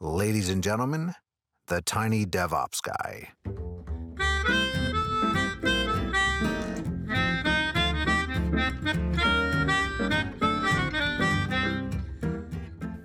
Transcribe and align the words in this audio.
Ladies 0.00 0.48
and 0.48 0.62
gentlemen, 0.62 1.14
the 1.66 1.82
tiny 1.82 2.24
DevOps 2.24 2.80
guy. 2.80 3.30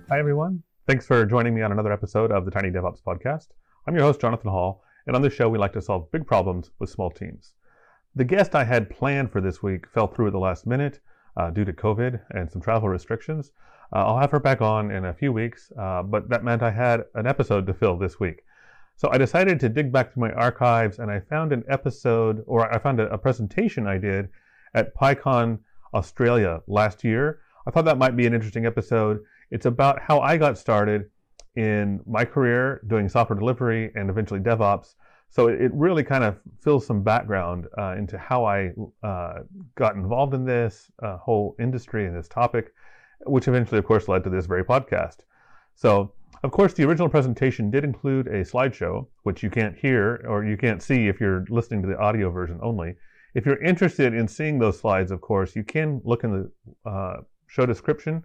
Hi, 0.08 0.20
everyone. 0.20 0.62
Thanks 0.86 1.04
for 1.04 1.26
joining 1.26 1.52
me 1.52 1.62
on 1.62 1.72
another 1.72 1.92
episode 1.92 2.30
of 2.30 2.44
the 2.44 2.52
Tiny 2.52 2.70
DevOps 2.70 3.02
Podcast. 3.02 3.48
I'm 3.88 3.96
your 3.96 4.04
host, 4.04 4.20
Jonathan 4.20 4.52
Hall, 4.52 4.84
and 5.08 5.16
on 5.16 5.22
this 5.22 5.32
show, 5.32 5.48
we 5.48 5.58
like 5.58 5.72
to 5.72 5.82
solve 5.82 6.12
big 6.12 6.24
problems 6.24 6.70
with 6.78 6.90
small 6.90 7.10
teams. 7.10 7.54
The 8.14 8.22
guest 8.22 8.54
I 8.54 8.62
had 8.62 8.88
planned 8.88 9.32
for 9.32 9.40
this 9.40 9.60
week 9.64 9.88
fell 9.88 10.06
through 10.06 10.28
at 10.28 10.32
the 10.32 10.38
last 10.38 10.64
minute 10.64 11.00
uh, 11.36 11.50
due 11.50 11.64
to 11.64 11.72
COVID 11.72 12.20
and 12.30 12.48
some 12.52 12.62
travel 12.62 12.88
restrictions. 12.88 13.50
Uh, 13.94 14.06
I'll 14.06 14.18
have 14.18 14.32
her 14.32 14.40
back 14.40 14.60
on 14.60 14.90
in 14.90 15.04
a 15.04 15.14
few 15.14 15.32
weeks, 15.32 15.70
uh, 15.78 16.02
but 16.02 16.28
that 16.28 16.42
meant 16.42 16.62
I 16.62 16.70
had 16.70 17.04
an 17.14 17.26
episode 17.26 17.66
to 17.66 17.74
fill 17.74 17.96
this 17.96 18.18
week. 18.18 18.42
So 18.96 19.08
I 19.12 19.18
decided 19.18 19.60
to 19.60 19.68
dig 19.68 19.92
back 19.92 20.12
through 20.12 20.28
my 20.28 20.32
archives 20.32 20.98
and 20.98 21.10
I 21.10 21.20
found 21.20 21.52
an 21.52 21.64
episode, 21.68 22.42
or 22.46 22.72
I 22.72 22.78
found 22.78 23.00
a, 23.00 23.12
a 23.12 23.18
presentation 23.18 23.86
I 23.86 23.98
did 23.98 24.28
at 24.74 24.94
PyCon 24.96 25.58
Australia 25.94 26.60
last 26.66 27.04
year. 27.04 27.40
I 27.66 27.70
thought 27.70 27.84
that 27.84 27.98
might 27.98 28.16
be 28.16 28.26
an 28.26 28.34
interesting 28.34 28.66
episode. 28.66 29.20
It's 29.50 29.66
about 29.66 30.00
how 30.00 30.20
I 30.20 30.36
got 30.36 30.58
started 30.58 31.10
in 31.56 32.00
my 32.06 32.24
career 32.24 32.80
doing 32.88 33.08
software 33.08 33.38
delivery 33.38 33.92
and 33.94 34.10
eventually 34.10 34.40
DevOps. 34.40 34.94
So 35.30 35.48
it 35.48 35.72
really 35.74 36.04
kind 36.04 36.22
of 36.22 36.38
fills 36.60 36.86
some 36.86 37.02
background 37.02 37.66
uh, 37.76 37.94
into 37.98 38.18
how 38.18 38.44
I 38.44 38.72
uh, 39.02 39.40
got 39.74 39.96
involved 39.96 40.34
in 40.34 40.44
this 40.44 40.90
uh, 41.02 41.16
whole 41.16 41.56
industry 41.58 42.06
and 42.06 42.16
this 42.16 42.28
topic, 42.28 42.72
which 43.20 43.48
eventually, 43.48 43.78
of 43.78 43.84
course, 43.84 44.08
led 44.08 44.24
to 44.24 44.30
this 44.30 44.46
very 44.46 44.64
podcast. 44.64 45.18
So, 45.74 46.12
of 46.42 46.50
course, 46.50 46.74
the 46.74 46.84
original 46.84 47.08
presentation 47.08 47.70
did 47.70 47.84
include 47.84 48.26
a 48.26 48.44
slideshow, 48.44 49.06
which 49.22 49.42
you 49.42 49.50
can't 49.50 49.76
hear 49.76 50.24
or 50.28 50.44
you 50.44 50.56
can't 50.56 50.82
see 50.82 51.08
if 51.08 51.20
you're 51.20 51.44
listening 51.48 51.82
to 51.82 51.88
the 51.88 51.98
audio 51.98 52.30
version 52.30 52.58
only. 52.62 52.96
If 53.34 53.46
you're 53.46 53.62
interested 53.62 54.14
in 54.14 54.28
seeing 54.28 54.58
those 54.58 54.78
slides, 54.78 55.10
of 55.10 55.20
course, 55.20 55.56
you 55.56 55.64
can 55.64 56.00
look 56.04 56.22
in 56.22 56.32
the 56.84 56.90
uh, 56.90 57.16
show 57.46 57.66
description. 57.66 58.22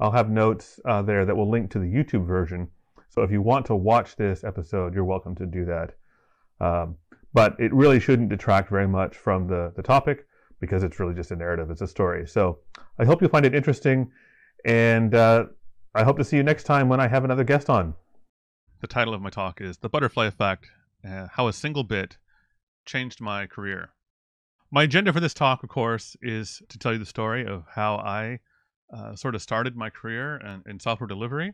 I'll 0.00 0.12
have 0.12 0.30
notes 0.30 0.78
uh, 0.84 1.02
there 1.02 1.24
that 1.24 1.34
will 1.34 1.50
link 1.50 1.70
to 1.70 1.78
the 1.78 1.86
YouTube 1.86 2.26
version. 2.26 2.68
So 3.08 3.22
if 3.22 3.30
you 3.30 3.42
want 3.42 3.66
to 3.66 3.74
watch 3.74 4.16
this 4.16 4.44
episode, 4.44 4.94
you're 4.94 5.04
welcome 5.04 5.34
to 5.36 5.46
do 5.46 5.64
that. 5.64 5.94
Um, 6.60 6.96
but 7.34 7.58
it 7.58 7.72
really 7.72 8.00
shouldn't 8.00 8.28
detract 8.28 8.68
very 8.70 8.88
much 8.88 9.16
from 9.16 9.46
the, 9.46 9.72
the 9.76 9.82
topic 9.82 10.26
because 10.60 10.82
it's 10.82 11.00
really 11.00 11.14
just 11.14 11.30
a 11.30 11.36
narrative, 11.36 11.70
it's 11.70 11.80
a 11.80 11.86
story. 11.86 12.26
So 12.26 12.58
I 12.98 13.04
hope 13.04 13.20
you 13.20 13.28
find 13.28 13.44
it 13.44 13.54
interesting, 13.54 14.10
and 14.64 15.14
uh, 15.14 15.46
I 15.94 16.04
hope 16.04 16.18
to 16.18 16.24
see 16.24 16.36
you 16.36 16.42
next 16.42 16.64
time 16.64 16.88
when 16.88 17.00
I 17.00 17.08
have 17.08 17.24
another 17.24 17.44
guest 17.44 17.68
on. 17.68 17.94
The 18.80 18.86
title 18.86 19.14
of 19.14 19.22
my 19.22 19.30
talk 19.30 19.60
is 19.60 19.78
The 19.78 19.88
Butterfly 19.88 20.26
Effect 20.26 20.68
uh, 21.08 21.28
How 21.32 21.48
a 21.48 21.52
Single 21.52 21.84
Bit 21.84 22.16
Changed 22.84 23.20
My 23.20 23.46
Career. 23.46 23.90
My 24.70 24.84
agenda 24.84 25.12
for 25.12 25.20
this 25.20 25.34
talk, 25.34 25.62
of 25.62 25.68
course, 25.68 26.16
is 26.22 26.62
to 26.68 26.78
tell 26.78 26.92
you 26.92 26.98
the 26.98 27.06
story 27.06 27.46
of 27.46 27.64
how 27.68 27.96
I 27.96 28.40
uh, 28.92 29.14
sort 29.14 29.34
of 29.34 29.42
started 29.42 29.76
my 29.76 29.90
career 29.90 30.36
in, 30.36 30.62
in, 30.70 30.80
software 30.80 31.06
delivery. 31.06 31.52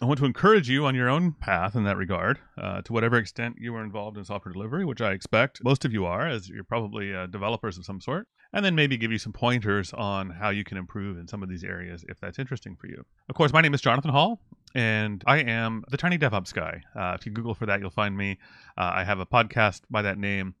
I 0.00 0.04
want 0.06 0.18
to 0.20 0.24
encourage 0.24 0.68
you 0.68 0.86
on 0.86 0.94
your 0.94 1.08
own 1.08 1.32
path 1.32 1.76
in 1.76 1.84
that 1.84 1.96
regard, 1.96 2.38
uh, 2.56 2.82
to 2.82 2.92
whatever 2.92 3.16
extent 3.16 3.56
you 3.58 3.74
are 3.74 3.84
involved 3.84 4.16
in 4.16 4.24
software 4.24 4.52
delivery, 4.52 4.84
which 4.84 5.00
I 5.00 5.12
expect 5.12 5.62
most 5.62 5.84
of 5.84 5.92
you 5.92 6.06
are, 6.06 6.26
as 6.26 6.48
you're 6.48 6.64
probably 6.64 7.14
uh, 7.14 7.26
developers 7.26 7.76
of 7.76 7.84
some 7.84 8.00
sort, 8.00 8.26
and 8.52 8.64
then 8.64 8.74
maybe 8.74 8.96
give 8.96 9.12
you 9.12 9.18
some 9.18 9.32
pointers 9.32 9.92
on 9.92 10.30
how 10.30 10.50
you 10.50 10.64
can 10.64 10.76
improve 10.76 11.18
in 11.18 11.28
some 11.28 11.42
of 11.42 11.48
these 11.48 11.64
areas 11.64 12.04
if 12.08 12.18
that's 12.20 12.38
interesting 12.38 12.76
for 12.76 12.86
you. 12.86 13.04
Of 13.28 13.34
course, 13.34 13.52
my 13.52 13.60
name 13.60 13.74
is 13.74 13.80
Jonathan 13.80 14.10
Hall, 14.10 14.40
and 14.74 15.22
I 15.26 15.38
am 15.38 15.84
the 15.90 15.96
Tiny 15.96 16.18
DevOps 16.18 16.52
Guy. 16.52 16.82
Uh, 16.94 17.16
if 17.18 17.26
you 17.26 17.32
Google 17.32 17.54
for 17.54 17.66
that, 17.66 17.80
you'll 17.80 17.90
find 17.90 18.16
me. 18.16 18.38
Uh, 18.76 18.92
I 18.94 19.04
have 19.04 19.20
a 19.20 19.26
podcast 19.26 19.82
by 19.90 20.02
that 20.02 20.18
name 20.18 20.54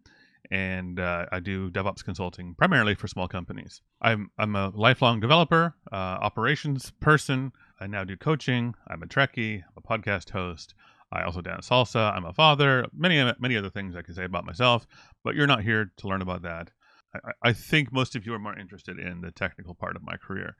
and 0.50 0.98
uh, 0.98 1.26
I 1.30 1.40
do 1.40 1.70
DevOps 1.70 2.04
consulting 2.04 2.54
primarily 2.54 2.94
for 2.94 3.06
small 3.06 3.28
companies. 3.28 3.82
I'm 4.00 4.30
I'm 4.38 4.56
a 4.56 4.70
lifelong 4.70 5.20
developer, 5.20 5.74
uh, 5.92 5.94
operations 5.94 6.92
person. 7.00 7.52
I 7.80 7.86
now 7.86 8.04
do 8.04 8.16
coaching. 8.16 8.74
I'm 8.88 9.02
a 9.02 9.06
Trekkie. 9.06 9.62
I'm 9.62 9.76
a 9.76 9.80
podcast 9.80 10.30
host. 10.30 10.74
I 11.12 11.22
also 11.22 11.40
dance 11.40 11.68
salsa. 11.68 12.14
I'm 12.14 12.24
a 12.24 12.32
father. 12.32 12.86
Many 12.96 13.32
many 13.38 13.56
other 13.56 13.70
things 13.70 13.96
I 13.96 14.02
can 14.02 14.14
say 14.14 14.24
about 14.24 14.44
myself, 14.44 14.86
but 15.22 15.34
you're 15.34 15.46
not 15.46 15.62
here 15.62 15.92
to 15.98 16.08
learn 16.08 16.22
about 16.22 16.42
that. 16.42 16.70
I, 17.14 17.18
I 17.42 17.52
think 17.52 17.92
most 17.92 18.16
of 18.16 18.26
you 18.26 18.34
are 18.34 18.38
more 18.38 18.58
interested 18.58 18.98
in 18.98 19.20
the 19.20 19.30
technical 19.30 19.74
part 19.74 19.96
of 19.96 20.02
my 20.02 20.16
career. 20.16 20.56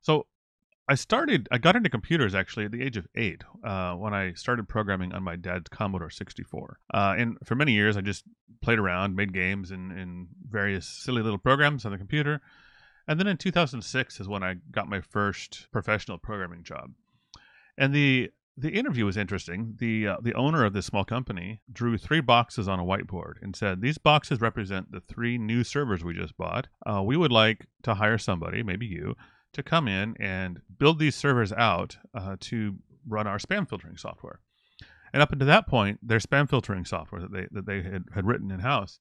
So 0.00 0.26
I 0.86 0.96
started, 0.96 1.48
I 1.50 1.58
got 1.58 1.76
into 1.76 1.88
computers 1.88 2.34
actually 2.34 2.66
at 2.66 2.72
the 2.72 2.82
age 2.82 2.98
of 2.98 3.06
eight 3.14 3.42
uh, 3.64 3.94
when 3.94 4.12
I 4.12 4.34
started 4.34 4.68
programming 4.68 5.14
on 5.14 5.22
my 5.22 5.36
dad's 5.36 5.68
Commodore 5.70 6.10
64. 6.10 6.78
Uh, 6.92 7.14
and 7.16 7.38
for 7.44 7.54
many 7.54 7.72
years, 7.72 7.96
I 7.96 8.02
just 8.02 8.24
played 8.60 8.78
around, 8.78 9.16
made 9.16 9.32
games 9.32 9.70
in, 9.70 9.90
in 9.92 10.28
various 10.46 10.86
silly 10.86 11.22
little 11.22 11.38
programs 11.38 11.86
on 11.86 11.92
the 11.92 11.98
computer. 11.98 12.42
And 13.08 13.18
then 13.18 13.26
in 13.26 13.38
2006 13.38 14.20
is 14.20 14.28
when 14.28 14.42
I 14.42 14.56
got 14.70 14.88
my 14.88 15.00
first 15.00 15.68
professional 15.72 16.18
programming 16.18 16.64
job. 16.64 16.90
And 17.78 17.94
the 17.94 18.30
the 18.56 18.70
interview 18.70 19.04
was 19.04 19.16
interesting. 19.16 19.74
The 19.78 20.08
uh, 20.08 20.16
the 20.22 20.34
owner 20.34 20.64
of 20.64 20.72
this 20.72 20.86
small 20.86 21.04
company 21.04 21.60
drew 21.72 21.98
three 21.98 22.20
boxes 22.20 22.68
on 22.68 22.78
a 22.78 22.84
whiteboard 22.84 23.34
and 23.42 23.56
said, 23.56 23.80
"These 23.80 23.98
boxes 23.98 24.40
represent 24.40 24.92
the 24.92 25.00
three 25.00 25.38
new 25.38 25.64
servers 25.64 26.04
we 26.04 26.14
just 26.14 26.36
bought. 26.36 26.68
Uh, 26.86 27.02
we 27.02 27.16
would 27.16 27.32
like 27.32 27.66
to 27.82 27.94
hire 27.94 28.18
somebody, 28.18 28.62
maybe 28.62 28.86
you, 28.86 29.16
to 29.52 29.62
come 29.62 29.88
in 29.88 30.14
and 30.20 30.60
build 30.78 30.98
these 30.98 31.16
servers 31.16 31.52
out 31.52 31.96
uh, 32.14 32.36
to 32.40 32.76
run 33.06 33.26
our 33.26 33.38
spam 33.38 33.68
filtering 33.68 33.96
software. 33.96 34.40
And 35.12 35.22
up 35.22 35.32
until 35.32 35.46
that 35.46 35.66
point, 35.66 35.98
their 36.02 36.18
spam 36.18 36.48
filtering 36.48 36.84
software 36.84 37.20
that 37.22 37.32
they 37.32 37.48
that 37.50 37.66
they 37.66 37.82
had, 37.82 38.04
had 38.14 38.26
written 38.26 38.50
in 38.50 38.60
house, 38.60 39.00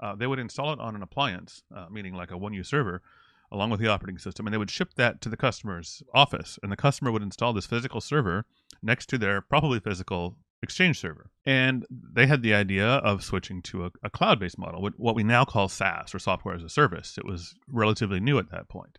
uh, 0.00 0.14
they 0.14 0.26
would 0.26 0.38
install 0.38 0.72
it 0.72 0.80
on 0.80 0.94
an 0.94 1.02
appliance, 1.02 1.62
uh, 1.74 1.86
meaning 1.90 2.14
like 2.14 2.30
a 2.30 2.36
one-use 2.36 2.68
server, 2.68 3.02
along 3.50 3.70
with 3.70 3.80
the 3.80 3.88
operating 3.88 4.18
system, 4.18 4.46
and 4.46 4.52
they 4.52 4.58
would 4.58 4.70
ship 4.70 4.94
that 4.96 5.20
to 5.20 5.28
the 5.28 5.36
customer's 5.36 6.02
office, 6.12 6.58
and 6.62 6.70
the 6.70 6.76
customer 6.76 7.10
would 7.12 7.22
install 7.22 7.52
this 7.52 7.66
physical 7.66 8.00
server 8.00 8.44
next 8.82 9.06
to 9.06 9.18
their 9.18 9.40
probably 9.40 9.80
physical 9.80 10.36
Exchange 10.62 10.98
server. 10.98 11.30
And 11.44 11.84
they 11.90 12.26
had 12.26 12.42
the 12.42 12.54
idea 12.54 12.86
of 12.86 13.22
switching 13.22 13.60
to 13.62 13.84
a, 13.84 13.90
a 14.02 14.10
cloud-based 14.10 14.58
model, 14.58 14.88
what 14.96 15.14
we 15.14 15.22
now 15.22 15.44
call 15.44 15.68
SaaS 15.68 16.14
or 16.14 16.18
software 16.18 16.54
as 16.54 16.62
a 16.62 16.68
service. 16.70 17.18
It 17.18 17.26
was 17.26 17.54
relatively 17.68 18.20
new 18.20 18.38
at 18.38 18.50
that 18.50 18.68
point. 18.68 18.98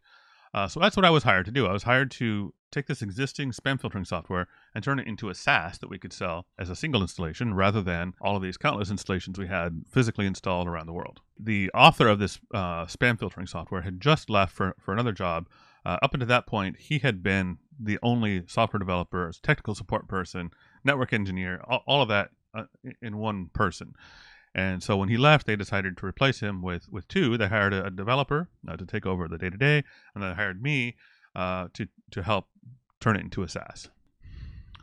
Uh, 0.54 0.68
so 0.68 0.80
that's 0.80 0.96
what 0.96 1.06
I 1.06 1.10
was 1.10 1.24
hired 1.24 1.46
to 1.46 1.52
do. 1.52 1.66
I 1.66 1.74
was 1.74 1.84
hired 1.84 2.12
to 2.12 2.54
take 2.72 2.88
this 2.88 3.02
existing 3.02 3.52
spam 3.52 3.80
filtering 3.80 4.06
software 4.06 4.48
and 4.76 4.84
turn 4.84 5.00
it 5.00 5.08
into 5.08 5.30
a 5.30 5.36
SaaS 5.36 5.78
that 5.80 5.90
we 5.90 5.98
could 5.98 6.14
sell 6.14 6.46
as 6.58 6.70
a 6.70 6.76
single 6.76 7.02
installation 7.02 7.54
rather 7.54 7.82
than 7.82 8.14
all 8.22 8.36
of 8.36 8.42
these 8.42 8.58
countless 8.58 8.92
installations 8.92 9.38
we 9.38 9.48
had 9.48 9.84
physically 9.90 10.26
installed 10.26 10.68
around 10.68 10.88
the 10.88 10.94
world. 10.94 11.22
The 11.40 11.72
author 11.72 12.08
of 12.08 12.20
this 12.20 12.40
uh, 12.54 12.86
spam 12.86 13.18
filtering 13.20 13.48
software 13.48 13.82
had 13.82 14.02
just 14.02 14.30
left 14.30 14.54
for, 14.54 14.76
for 14.80 14.94
another 14.94 15.12
job. 15.12 15.48
Uh, 15.86 15.98
up 16.02 16.14
until 16.14 16.28
that 16.28 16.48
point, 16.48 16.78
he 16.78 17.00
had 17.00 17.24
been 17.24 17.58
the 17.80 18.00
only 18.04 18.44
software 18.48 18.80
developer, 18.80 19.32
technical 19.42 19.76
support 19.76 20.08
person, 20.08 20.52
network 20.84 21.14
engineer, 21.14 21.62
all, 21.68 21.84
all 21.88 22.02
of 22.02 22.10
that 22.10 22.30
uh, 22.54 22.64
in 23.02 23.18
one 23.18 23.50
person. 23.54 23.94
And 24.54 24.82
so 24.82 24.98
when 24.98 25.10
he 25.10 25.18
left, 25.18 25.46
they 25.46 25.56
decided 25.56 25.98
to 25.98 26.06
replace 26.06 26.40
him 26.40 26.64
with 26.64 26.90
with 26.90 27.08
two. 27.08 27.38
They 27.38 27.48
hired 27.48 27.74
a, 27.74 27.86
a 27.86 27.92
developer 27.92 28.50
uh, 28.68 28.76
to 28.76 28.86
take 28.86 29.06
over 29.06 29.28
the 29.28 29.38
day 29.38 29.52
to 29.52 29.58
day, 29.58 29.84
and 30.16 30.24
they 30.24 30.34
hired 30.34 30.62
me 30.62 30.96
uh, 31.38 31.68
to 31.74 31.88
to 32.12 32.24
help 32.24 32.48
turn 33.00 33.16
it 33.16 33.22
into 33.22 33.44
a 33.44 33.48
SaaS. 33.48 33.90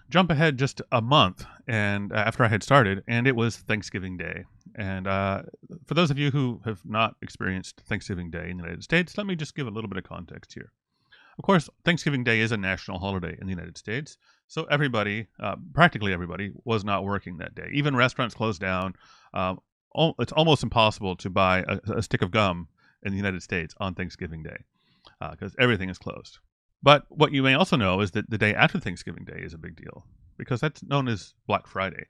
Jump 0.09 0.31
ahead 0.31 0.57
just 0.57 0.81
a 0.93 1.03
month, 1.03 1.45
and 1.67 2.13
uh, 2.13 2.17
after 2.17 2.45
I 2.45 2.49
had 2.49 2.63
started, 2.63 3.03
and 3.09 3.27
it 3.27 3.35
was 3.35 3.57
Thanksgiving 3.57 4.17
Day. 4.17 4.45
And 4.77 5.09
uh, 5.09 5.43
for 5.87 5.95
those 5.95 6.11
of 6.11 6.19
you 6.19 6.31
who 6.31 6.61
have 6.65 6.81
not 6.85 7.17
experienced 7.23 7.83
Thanksgiving 7.89 8.31
Day 8.31 8.51
in 8.51 8.57
the 8.57 8.63
United 8.63 8.85
States, 8.85 9.19
let 9.19 9.27
me 9.27 9.35
just 9.35 9.57
give 9.57 9.67
a 9.67 9.71
little 9.71 9.89
bit 9.89 9.99
of 9.99 10.05
context 10.05 10.55
here. 10.55 10.71
Of 11.39 11.45
course, 11.45 11.69
Thanksgiving 11.85 12.23
Day 12.23 12.41
is 12.41 12.53
a 12.53 12.57
national 12.57 13.01
holiday 13.01 13.37
in 13.41 13.47
the 13.47 13.53
United 13.53 13.77
States, 13.77 14.17
so 14.47 14.65
everybody, 14.65 15.27
uh, 15.41 15.57
practically 15.73 16.13
everybody, 16.13 16.53
was 16.65 16.85
not 16.85 17.03
working 17.03 17.39
that 17.39 17.57
day. 17.57 17.69
Even 17.73 17.97
restaurants 17.97 18.37
closed 18.37 18.61
down. 18.61 18.95
Um, 19.33 19.59
it's 20.21 20.33
almost 20.33 20.63
impossible 20.63 21.17
to 21.17 21.31
buy 21.31 21.65
a, 21.67 21.81
a, 21.97 22.03
stick 22.03 22.23
of 22.23 22.31
gum 22.31 22.69
in 23.03 23.13
the 23.13 23.17
United 23.17 23.43
States 23.43 23.75
on 23.79 23.95
Thanksgiving 23.95 24.43
Day 24.43 24.59
because 25.33 25.53
uh, 25.53 25.63
everything 25.63 25.91
is 25.91 25.99
closed. 25.99 26.39
But 26.83 27.05
what 27.09 27.33
you 27.33 27.43
may 27.43 27.55
also 27.55 27.77
know 27.77 28.01
is 28.01 28.11
that 28.13 28.29
the 28.29 28.39
day 28.39 28.55
after 28.55 28.79
Thanksgiving 28.79 29.25
Day 29.25 29.41
is 29.43 29.55
a 29.55 29.59
big 29.59 29.77
deal 29.77 30.05
because 30.37 30.61
that's 30.61 30.83
known 30.83 31.09
as 31.09 31.35
Black 31.47 31.67
Friday. 31.67 32.05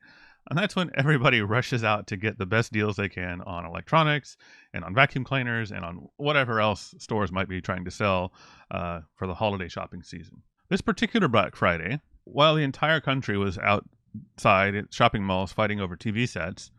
And 0.51 0.59
that's 0.59 0.77
when 0.77 0.91
everybody 0.97 1.41
rushes 1.57 1.85
out 1.85 2.07
to 2.09 2.17
get 2.17 2.39
the 2.39 2.47
best 2.47 2.73
deals 2.73 2.97
they 2.97 3.09
can 3.09 3.41
on 3.43 3.65
electronics 3.65 4.37
and 4.73 4.85
on 4.85 4.95
vacuum 4.95 5.25
cleaners 5.25 5.71
and 5.71 5.85
on 5.85 6.09
whatever 6.17 6.61
else 6.61 6.95
stores 6.99 7.33
might 7.33 7.49
be 7.49 7.61
trying 7.61 7.85
to 7.85 7.91
sell 7.91 8.33
uh, 8.71 9.01
for 9.15 9.27
the 9.27 9.35
holiday 9.35 9.69
shopping 9.69 10.03
season. 10.03 10.43
This 10.69 10.81
particular 10.81 11.29
Black 11.29 11.55
Friday, 11.57 12.01
while 12.25 12.55
the 12.55 12.63
entire 12.63 13.01
country 13.01 13.39
was 13.39 13.59
outside 13.59 14.75
at 14.75 14.93
shopping 14.93 15.23
malls 15.23 15.53
fighting 15.53 15.81
over 15.81 15.97
TV 15.97 16.29
sets, 16.29 16.71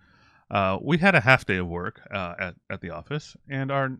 uh, 0.52 0.78
we 0.82 0.98
had 0.98 1.16
a 1.16 1.22
half 1.22 1.46
day 1.46 1.58
of 1.58 1.68
work 1.68 2.02
uh, 2.14 2.36
at, 2.40 2.56
at 2.70 2.82
the 2.82 2.92
office, 2.92 3.36
and 3.50 3.72
our 3.72 3.98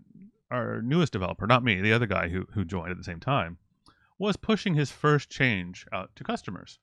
our 0.52 0.82
newest 0.82 1.14
developer, 1.14 1.48
not 1.48 1.64
me, 1.64 1.82
the 1.82 1.94
other 1.94 2.06
guy 2.06 2.30
who, 2.30 2.46
who 2.54 2.64
joined 2.66 2.92
at 2.92 2.98
the 2.98 3.04
same 3.04 3.20
time, 3.20 3.58
was 4.18 4.38
pushing 4.38 4.76
his 4.76 4.92
first 4.92 5.30
change 5.30 5.86
out 5.92 6.16
to 6.16 6.24
customers. 6.24 6.80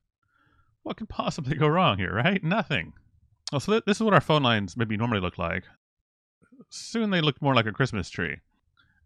what 0.83 0.97
could 0.97 1.09
possibly 1.09 1.57
go 1.59 1.69
wrong 1.69 1.99
here, 1.99 2.13
right? 2.15 2.43
Nothing. 2.43 2.93
Well, 3.53 3.61
so 3.61 3.73
th- 3.73 3.85
this 3.87 3.99
is 3.99 4.03
what 4.03 4.15
our 4.15 4.21
phone 4.21 4.43
lines 4.43 4.77
maybe 4.77 4.97
normally 4.97 5.21
look 5.21 5.39
like. 5.39 5.65
Soon 6.71 7.11
they 7.11 7.21
looked 7.21 7.43
more 7.43 7.55
like 7.55 7.67
a 7.67 7.73
Christmas 7.73 8.11
tree. 8.11 8.39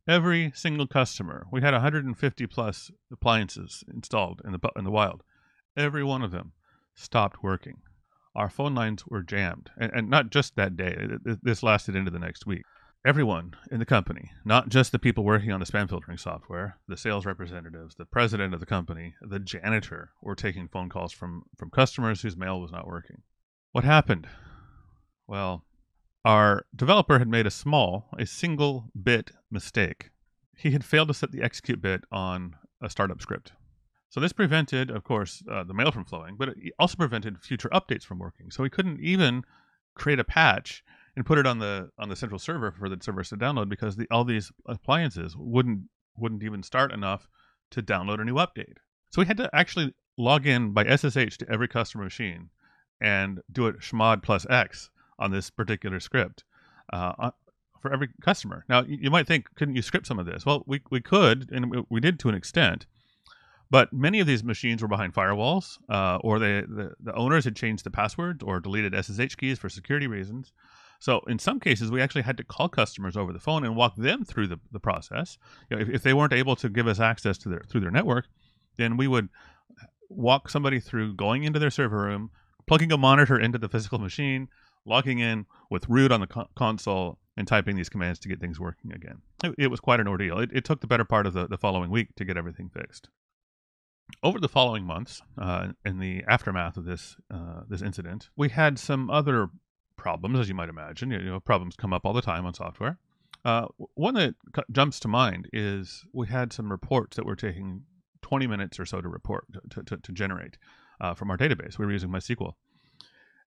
Every 0.08 0.52
single 0.54 0.86
customer, 0.86 1.46
we 1.50 1.62
had 1.62 1.72
150 1.72 2.46
plus 2.46 2.90
appliances 3.12 3.82
installed 3.92 4.40
in 4.44 4.52
the 4.52 4.60
in 4.76 4.84
the 4.84 4.90
wild. 4.90 5.22
Every 5.76 6.04
one 6.04 6.22
of 6.22 6.30
them 6.30 6.52
stopped 6.94 7.42
working. 7.42 7.78
Our 8.34 8.48
phone 8.48 8.74
lines 8.74 9.04
were 9.06 9.22
jammed, 9.22 9.70
and, 9.76 9.90
and 9.92 10.08
not 10.08 10.30
just 10.30 10.54
that 10.56 10.76
day. 10.76 11.08
This 11.42 11.62
lasted 11.62 11.96
into 11.96 12.10
the 12.10 12.18
next 12.20 12.46
week. 12.46 12.62
Everyone 13.06 13.54
in 13.70 13.78
the 13.78 13.86
company, 13.86 14.32
not 14.44 14.68
just 14.68 14.90
the 14.90 14.98
people 14.98 15.22
working 15.22 15.52
on 15.52 15.60
the 15.60 15.66
spam 15.66 15.88
filtering 15.88 16.18
software, 16.18 16.76
the 16.88 16.96
sales 16.96 17.24
representatives, 17.24 17.94
the 17.94 18.04
president 18.04 18.52
of 18.52 18.58
the 18.58 18.66
company, 18.66 19.14
the 19.22 19.38
janitor, 19.38 20.10
were 20.20 20.34
taking 20.34 20.66
phone 20.66 20.88
calls 20.88 21.12
from 21.12 21.44
from 21.56 21.70
customers 21.70 22.20
whose 22.20 22.36
mail 22.36 22.60
was 22.60 22.72
not 22.72 22.88
working. 22.88 23.22
What 23.70 23.84
happened? 23.84 24.26
Well, 25.28 25.64
our 26.24 26.66
developer 26.74 27.20
had 27.20 27.28
made 27.28 27.46
a 27.46 27.50
small, 27.52 28.08
a 28.18 28.26
single 28.26 28.90
bit 29.00 29.30
mistake. 29.52 30.10
He 30.56 30.72
had 30.72 30.84
failed 30.84 31.06
to 31.06 31.14
set 31.14 31.30
the 31.30 31.44
execute 31.44 31.80
bit 31.80 32.02
on 32.10 32.56
a 32.82 32.90
startup 32.90 33.22
script. 33.22 33.52
So 34.08 34.18
this 34.18 34.32
prevented, 34.32 34.90
of 34.90 35.04
course, 35.04 35.44
uh, 35.48 35.62
the 35.62 35.74
mail 35.74 35.92
from 35.92 36.06
flowing, 36.06 36.34
but 36.36 36.48
it 36.48 36.56
also 36.76 36.96
prevented 36.96 37.38
future 37.38 37.68
updates 37.68 38.02
from 38.02 38.18
working. 38.18 38.50
So 38.50 38.64
he 38.64 38.70
couldn't 38.70 38.98
even 38.98 39.44
create 39.94 40.18
a 40.18 40.24
patch 40.24 40.82
and 41.16 41.24
put 41.24 41.38
it 41.38 41.46
on 41.46 41.58
the 41.58 41.90
on 41.98 42.08
the 42.08 42.16
central 42.16 42.38
server 42.38 42.70
for 42.70 42.88
the 42.88 42.98
servers 43.00 43.30
to 43.30 43.36
download 43.36 43.68
because 43.68 43.96
the, 43.96 44.06
all 44.10 44.24
these 44.24 44.52
appliances 44.66 45.34
wouldn't 45.36 45.80
wouldn't 46.16 46.42
even 46.42 46.62
start 46.62 46.92
enough 46.92 47.28
to 47.70 47.82
download 47.82 48.20
a 48.20 48.24
new 48.24 48.34
update. 48.34 48.76
So 49.10 49.22
we 49.22 49.26
had 49.26 49.36
to 49.38 49.50
actually 49.54 49.94
log 50.18 50.46
in 50.46 50.72
by 50.72 50.84
SSH 50.84 51.38
to 51.38 51.46
every 51.50 51.68
customer 51.68 52.04
machine 52.04 52.50
and 53.00 53.40
do 53.52 53.66
it 53.66 53.80
chmod 53.80 54.22
plus 54.22 54.46
X 54.48 54.90
on 55.18 55.30
this 55.30 55.50
particular 55.50 56.00
script 56.00 56.44
uh, 56.92 57.30
for 57.80 57.92
every 57.92 58.08
customer. 58.22 58.64
Now, 58.68 58.84
you 58.86 59.10
might 59.10 59.26
think, 59.26 59.54
couldn't 59.54 59.76
you 59.76 59.82
script 59.82 60.06
some 60.06 60.18
of 60.18 60.26
this? 60.26 60.46
Well, 60.46 60.64
we, 60.66 60.80
we 60.90 61.00
could, 61.00 61.50
and 61.52 61.84
we 61.90 62.00
did 62.00 62.18
to 62.20 62.28
an 62.28 62.34
extent. 62.34 62.86
But 63.68 63.92
many 63.92 64.20
of 64.20 64.26
these 64.26 64.44
machines 64.44 64.80
were 64.80 64.88
behind 64.88 65.12
firewalls, 65.12 65.78
uh, 65.88 66.18
or 66.22 66.38
they, 66.38 66.60
the, 66.60 66.92
the 67.00 67.14
owners 67.14 67.44
had 67.44 67.56
changed 67.56 67.84
the 67.84 67.90
passwords 67.90 68.42
or 68.42 68.60
deleted 68.60 68.94
SSH 68.94 69.34
keys 69.36 69.58
for 69.58 69.68
security 69.68 70.06
reasons. 70.06 70.52
So 70.98 71.20
in 71.28 71.38
some 71.38 71.60
cases, 71.60 71.90
we 71.90 72.00
actually 72.00 72.22
had 72.22 72.36
to 72.38 72.44
call 72.44 72.68
customers 72.68 73.16
over 73.16 73.32
the 73.32 73.40
phone 73.40 73.64
and 73.64 73.76
walk 73.76 73.96
them 73.96 74.24
through 74.24 74.48
the, 74.48 74.58
the 74.72 74.80
process. 74.80 75.38
You 75.70 75.76
know, 75.76 75.82
if, 75.82 75.88
if 75.88 76.02
they 76.02 76.14
weren't 76.14 76.32
able 76.32 76.56
to 76.56 76.68
give 76.68 76.86
us 76.86 77.00
access 77.00 77.38
to 77.38 77.48
their 77.48 77.62
through 77.68 77.82
their 77.82 77.90
network, 77.90 78.26
then 78.76 78.96
we 78.96 79.08
would 79.08 79.28
walk 80.08 80.48
somebody 80.48 80.80
through 80.80 81.14
going 81.14 81.44
into 81.44 81.58
their 81.58 81.70
server 81.70 81.98
room, 81.98 82.30
plugging 82.66 82.92
a 82.92 82.96
monitor 82.96 83.38
into 83.38 83.58
the 83.58 83.68
physical 83.68 83.98
machine, 83.98 84.48
logging 84.84 85.18
in 85.18 85.46
with 85.70 85.88
root 85.88 86.12
on 86.12 86.20
the 86.20 86.26
co- 86.26 86.48
console 86.54 87.18
and 87.36 87.46
typing 87.46 87.76
these 87.76 87.88
commands 87.88 88.18
to 88.20 88.28
get 88.28 88.40
things 88.40 88.58
working 88.58 88.92
again. 88.92 89.20
It, 89.44 89.54
it 89.58 89.66
was 89.68 89.80
quite 89.80 90.00
an 90.00 90.08
ordeal. 90.08 90.38
It, 90.38 90.50
it, 90.52 90.64
took 90.64 90.80
the 90.80 90.86
better 90.86 91.04
part 91.04 91.26
of 91.26 91.34
the, 91.34 91.46
the 91.46 91.58
following 91.58 91.90
week 91.90 92.14
to 92.16 92.24
get 92.24 92.36
everything 92.36 92.70
fixed. 92.70 93.08
Over 94.22 94.38
the 94.38 94.48
following 94.48 94.84
months, 94.84 95.20
uh, 95.36 95.72
in 95.84 95.98
the 95.98 96.22
aftermath 96.28 96.76
of 96.76 96.84
this 96.84 97.16
uh, 97.28 97.62
this 97.68 97.82
incident, 97.82 98.30
we 98.36 98.50
had 98.50 98.78
some 98.78 99.10
other 99.10 99.48
problems, 99.96 100.38
as 100.38 100.48
you 100.48 100.54
might 100.54 100.68
imagine. 100.68 101.10
You 101.10 101.18
know, 101.20 101.40
problems 101.40 101.76
come 101.76 101.92
up 101.92 102.04
all 102.04 102.12
the 102.12 102.22
time 102.22 102.46
on 102.46 102.54
software. 102.54 102.98
Uh, 103.44 103.66
one 103.94 104.14
that 104.14 104.34
jumps 104.72 104.98
to 105.00 105.08
mind 105.08 105.48
is 105.52 106.04
we 106.12 106.26
had 106.26 106.52
some 106.52 106.70
reports 106.70 107.16
that 107.16 107.26
were 107.26 107.36
taking 107.36 107.82
20 108.22 108.46
minutes 108.46 108.80
or 108.80 108.86
so 108.86 109.00
to 109.00 109.08
report 109.08 109.46
to, 109.70 109.82
to, 109.84 109.96
to 109.96 110.12
generate 110.12 110.58
uh, 111.00 111.14
from 111.14 111.30
our 111.30 111.36
database. 111.36 111.78
We 111.78 111.86
were 111.86 111.92
using 111.92 112.10
MySQL, 112.10 112.54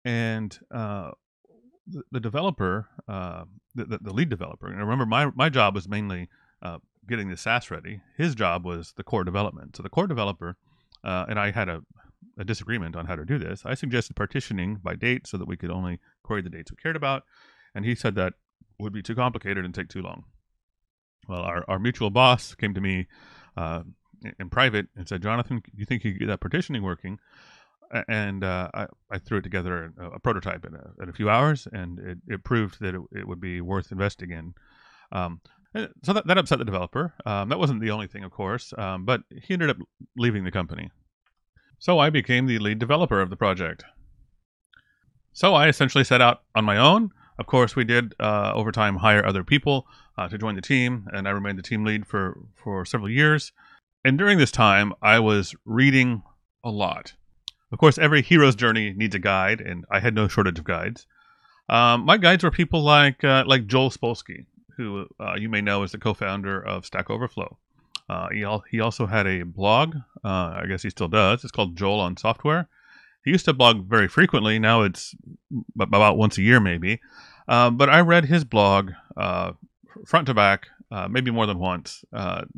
and 0.06 0.58
uh, 0.74 1.12
the, 1.88 2.04
the, 2.12 2.20
developer, 2.20 2.88
uh, 3.08 3.44
the, 3.76 4.00
the, 4.02 4.14
lead 4.14 4.30
developer, 4.30 4.68
and 4.68 4.80
remember 4.80 5.06
my 5.06 5.30
my 5.36 5.50
job 5.50 5.76
was 5.76 5.90
mainly 5.90 6.30
uh, 6.62 6.78
getting 7.10 7.30
the 7.30 7.36
SaaS 7.36 7.70
ready. 7.70 8.00
His 8.16 8.34
job 8.34 8.66
was 8.66 8.94
the 8.96 9.04
core 9.04 9.26
development. 9.26 9.76
So 9.76 9.84
the 9.84 9.90
core 9.90 10.08
developer 10.08 10.56
uh, 11.04 11.26
and 11.28 11.40
I 11.40 11.52
had 11.52 11.70
a, 11.70 11.82
a 12.38 12.44
disagreement 12.44 12.96
on 12.96 13.06
how 13.06 13.16
to 13.16 13.26
do 13.26 13.38
this. 13.38 13.64
I 13.66 13.74
suggested 13.74 14.16
partitioning 14.16 14.76
by 14.76 14.96
date 14.96 15.28
so 15.28 15.38
that 15.38 15.48
we 15.48 15.58
could 15.58 15.72
only 15.72 16.00
query 16.24 16.42
the 16.42 16.50
dates 16.50 16.72
we 16.72 16.78
cared 16.78 16.96
about, 16.96 17.24
and 17.76 17.86
he 17.86 17.96
said 17.96 18.16
that 18.16 18.34
would 18.80 18.94
be 18.94 19.02
too 19.02 19.16
complicated 19.16 19.66
and 19.66 19.74
take 19.74 19.90
too 19.90 20.02
long. 20.02 20.24
Well, 21.28 21.42
our, 21.42 21.64
our 21.68 21.80
mutual 21.80 22.10
boss 22.10 22.56
came 22.56 22.74
to 22.74 22.82
me 22.82 23.08
uh, 23.56 23.84
in 24.40 24.50
private 24.50 24.88
and 24.96 25.08
said, 25.08 25.22
Jonathan, 25.22 25.62
you 25.76 25.86
think 25.86 26.04
you 26.04 26.14
could 26.14 26.20
get 26.20 26.28
that 26.28 26.42
partitioning 26.42 26.84
working? 26.84 27.20
And 28.08 28.44
uh, 28.44 28.70
I, 28.74 28.88
I, 29.10 29.18
threw 29.18 29.40
it 29.40 29.42
together 29.42 29.94
a, 30.00 30.12
a 30.12 30.20
prototype 30.20 30.66
in 30.66 30.76
a, 30.76 31.04
in 31.04 31.10
a, 31.10 31.14
few 31.14 31.30
hours, 31.30 31.68
and 31.74 32.00
it, 32.00 32.18
it 32.26 32.44
proved 32.46 32.80
that 32.80 32.96
it, 32.96 33.02
it, 33.12 33.28
would 33.28 33.42
be 33.42 33.60
worth 33.60 33.92
investing 33.92 34.32
in. 34.32 34.54
Um, 35.12 35.42
so 36.04 36.14
that, 36.14 36.26
that 36.26 36.38
upset 36.38 36.60
the 36.60 36.66
developer. 36.66 37.14
Um, 37.26 37.50
that 37.50 37.60
wasn't 37.60 37.82
the 37.82 37.92
only 37.92 38.08
thing, 38.08 38.24
of 38.24 38.32
course, 38.32 38.74
um, 38.78 39.04
but 39.04 39.24
he 39.30 39.54
ended 39.54 39.70
up 39.70 39.78
leaving 40.16 40.46
the 40.46 40.52
company. 40.52 40.90
So 41.82 41.98
I 41.98 42.12
became 42.12 42.46
the 42.46 42.60
lead 42.60 42.78
developer 42.78 43.20
of 43.22 43.32
the 43.32 43.36
project. 43.36 43.84
So 45.34 45.56
I 45.56 45.68
essentially 45.68 46.04
set 46.04 46.22
out 46.22 46.44
on 46.54 46.64
my 46.64 46.78
own. 46.78 47.10
Of 47.40 47.48
course, 47.48 47.76
we 47.76 47.84
did 47.84 48.14
uh, 48.20 48.52
over 48.54 48.72
time 48.72 48.98
hire 48.98 49.26
other 49.26 49.44
people 49.44 49.88
uh, 50.16 50.28
to 50.28 50.38
join 50.38 50.54
the 50.54 50.62
team, 50.62 51.08
and 51.12 51.28
I 51.28 51.32
remained 51.32 51.58
the 51.58 51.64
team 51.64 51.84
lead 51.84 52.06
for, 52.06 52.38
for 52.54 52.86
several 52.86 53.10
years. 53.10 53.52
And 54.06 54.16
during 54.16 54.38
this 54.38 54.52
time, 54.52 54.94
I 55.02 55.18
was 55.18 55.56
reading 55.66 56.22
a 56.64 56.70
lot. 56.70 57.14
Of 57.72 57.80
course, 57.80 57.98
every 57.98 58.22
hero's 58.22 58.56
journey 58.56 58.94
needs 58.96 59.16
a 59.16 59.20
guide, 59.20 59.60
and 59.60 59.84
I 59.90 60.02
had 60.02 60.14
no 60.14 60.28
shortage 60.28 60.60
of 60.60 60.66
guides. 60.66 61.08
Um, 61.68 62.06
my 62.06 62.18
guides 62.18 62.44
were 62.44 62.52
people 62.52 62.84
like 62.84 63.24
uh, 63.24 63.44
like 63.48 63.66
Joel 63.66 63.90
Spolsky, 63.90 64.46
who 64.78 65.08
uh, 65.20 65.34
you 65.36 65.50
may 65.50 65.62
know 65.62 65.82
as 65.82 65.94
the 65.94 65.98
co-founder 65.98 66.64
of 66.64 66.86
Stack 66.86 67.10
Overflow. 67.10 67.58
Uh, 68.12 68.28
he, 68.34 68.44
al- 68.44 68.66
he 68.70 68.80
also 68.82 69.06
had 69.06 69.26
a 69.26 69.44
blog. 69.44 69.96
Uh, 70.24 70.60
I 70.62 70.66
guess 70.68 70.84
he 70.84 70.90
still 70.90 71.08
does. 71.08 71.44
It's 71.44 71.52
called 71.52 71.78
Joel 71.78 72.02
on 72.02 72.18
Software. 72.18 72.68
He 73.24 73.32
used 73.32 73.46
to 73.46 73.54
blog 73.54 73.88
very 73.88 74.10
frequently. 74.10 74.60
Now 74.60 74.82
it's 74.82 75.16
about 75.80 76.18
once 76.18 76.38
a 76.38 76.42
year, 76.42 76.60
maybe. 76.60 77.00
Uh, 77.48 77.70
but 77.70 77.90
I 77.90 78.02
read 78.02 78.26
his 78.26 78.44
blog 78.44 78.92
uh, 79.16 79.54
front 80.06 80.26
to 80.28 80.34
back, 80.34 80.68
uh, 80.92 81.08
maybe 81.08 81.32
more 81.32 81.46
than 81.46 81.60
once 81.60 82.04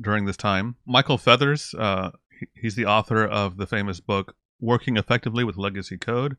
during 0.01 0.25
this 0.25 0.37
time. 0.37 0.75
Michael 0.85 1.19
Feathers, 1.19 1.75
he's 2.59 2.75
the 2.75 2.85
author 2.85 3.23
of 3.23 3.57
the 3.57 3.67
famous 3.67 3.99
book 3.99 4.35
Working 4.59 4.97
Effectively 4.97 5.43
with 5.43 5.57
Legacy 5.57 5.97
Code. 5.97 6.35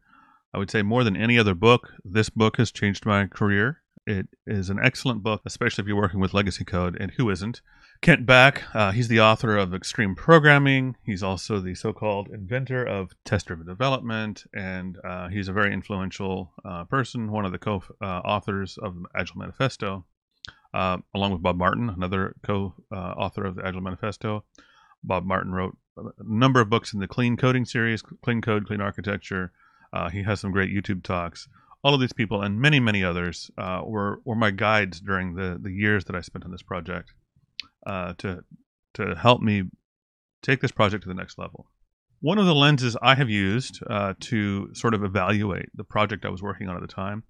I 0.52 0.58
would 0.58 0.70
say 0.70 0.82
more 0.82 1.04
than 1.04 1.16
any 1.16 1.38
other 1.38 1.54
book, 1.54 1.92
this 2.04 2.30
book 2.30 2.56
has 2.56 2.72
changed 2.72 3.06
my 3.06 3.26
career. 3.26 3.82
It 4.06 4.28
is 4.46 4.68
an 4.68 4.78
excellent 4.82 5.22
book, 5.22 5.40
especially 5.46 5.82
if 5.82 5.88
you're 5.88 5.96
working 5.96 6.20
with 6.20 6.34
legacy 6.34 6.64
code, 6.64 6.96
and 7.00 7.12
who 7.12 7.30
isn't? 7.30 7.62
Kent 8.02 8.26
Beck, 8.26 8.62
uh, 8.74 8.92
he's 8.92 9.08
the 9.08 9.20
author 9.20 9.56
of 9.56 9.72
Extreme 9.72 10.16
Programming. 10.16 10.96
He's 11.02 11.22
also 11.22 11.58
the 11.58 11.74
so 11.74 11.94
called 11.94 12.28
inventor 12.28 12.84
of 12.84 13.12
test 13.24 13.46
driven 13.46 13.66
development, 13.66 14.44
and 14.54 14.98
uh, 15.02 15.28
he's 15.28 15.48
a 15.48 15.54
very 15.54 15.72
influential 15.72 16.52
uh, 16.66 16.84
person, 16.84 17.32
one 17.32 17.46
of 17.46 17.52
the 17.52 17.58
co 17.58 17.82
authors 18.02 18.76
of 18.76 18.94
the 18.94 19.04
Agile 19.14 19.38
Manifesto, 19.38 20.04
uh, 20.74 20.98
along 21.14 21.32
with 21.32 21.42
Bob 21.42 21.56
Martin, 21.56 21.88
another 21.88 22.34
co 22.42 22.74
author 22.92 23.46
of 23.46 23.56
the 23.56 23.66
Agile 23.66 23.80
Manifesto. 23.80 24.44
Bob 25.02 25.24
Martin 25.24 25.52
wrote 25.52 25.78
a 25.96 26.10
number 26.18 26.60
of 26.60 26.68
books 26.68 26.92
in 26.92 27.00
the 27.00 27.08
Clean 27.08 27.38
Coding 27.38 27.64
series, 27.64 28.02
Clean 28.02 28.42
Code, 28.42 28.66
Clean 28.66 28.82
Architecture. 28.82 29.52
Uh, 29.94 30.10
he 30.10 30.24
has 30.24 30.40
some 30.40 30.50
great 30.50 30.74
YouTube 30.74 31.02
talks 31.02 31.48
all 31.84 31.94
of 31.94 32.00
these 32.00 32.14
people 32.14 32.42
and 32.42 32.58
many, 32.58 32.80
many 32.80 33.04
others 33.04 33.50
uh, 33.58 33.82
were 33.84 34.20
were 34.24 34.34
my 34.34 34.50
guides 34.50 35.00
during 35.00 35.34
the 35.34 35.58
the 35.60 35.70
years 35.70 36.06
that 36.06 36.16
I 36.16 36.22
spent 36.22 36.44
on 36.44 36.50
this 36.50 36.62
project 36.62 37.12
uh, 37.86 38.14
to 38.18 38.42
to 38.94 39.14
help 39.14 39.42
me 39.42 39.64
take 40.42 40.60
this 40.60 40.72
project 40.72 41.02
to 41.02 41.08
the 41.08 41.14
next 41.14 41.38
level. 41.38 41.66
One 42.20 42.38
of 42.38 42.46
the 42.46 42.54
lenses 42.54 42.96
I 43.02 43.14
have 43.16 43.28
used 43.28 43.82
uh, 43.88 44.14
to 44.20 44.74
sort 44.74 44.94
of 44.94 45.04
evaluate 45.04 45.68
the 45.74 45.84
project 45.84 46.24
I 46.24 46.30
was 46.30 46.42
working 46.42 46.68
on 46.68 46.76
at 46.76 46.80
the 46.80 46.88
time 46.88 47.24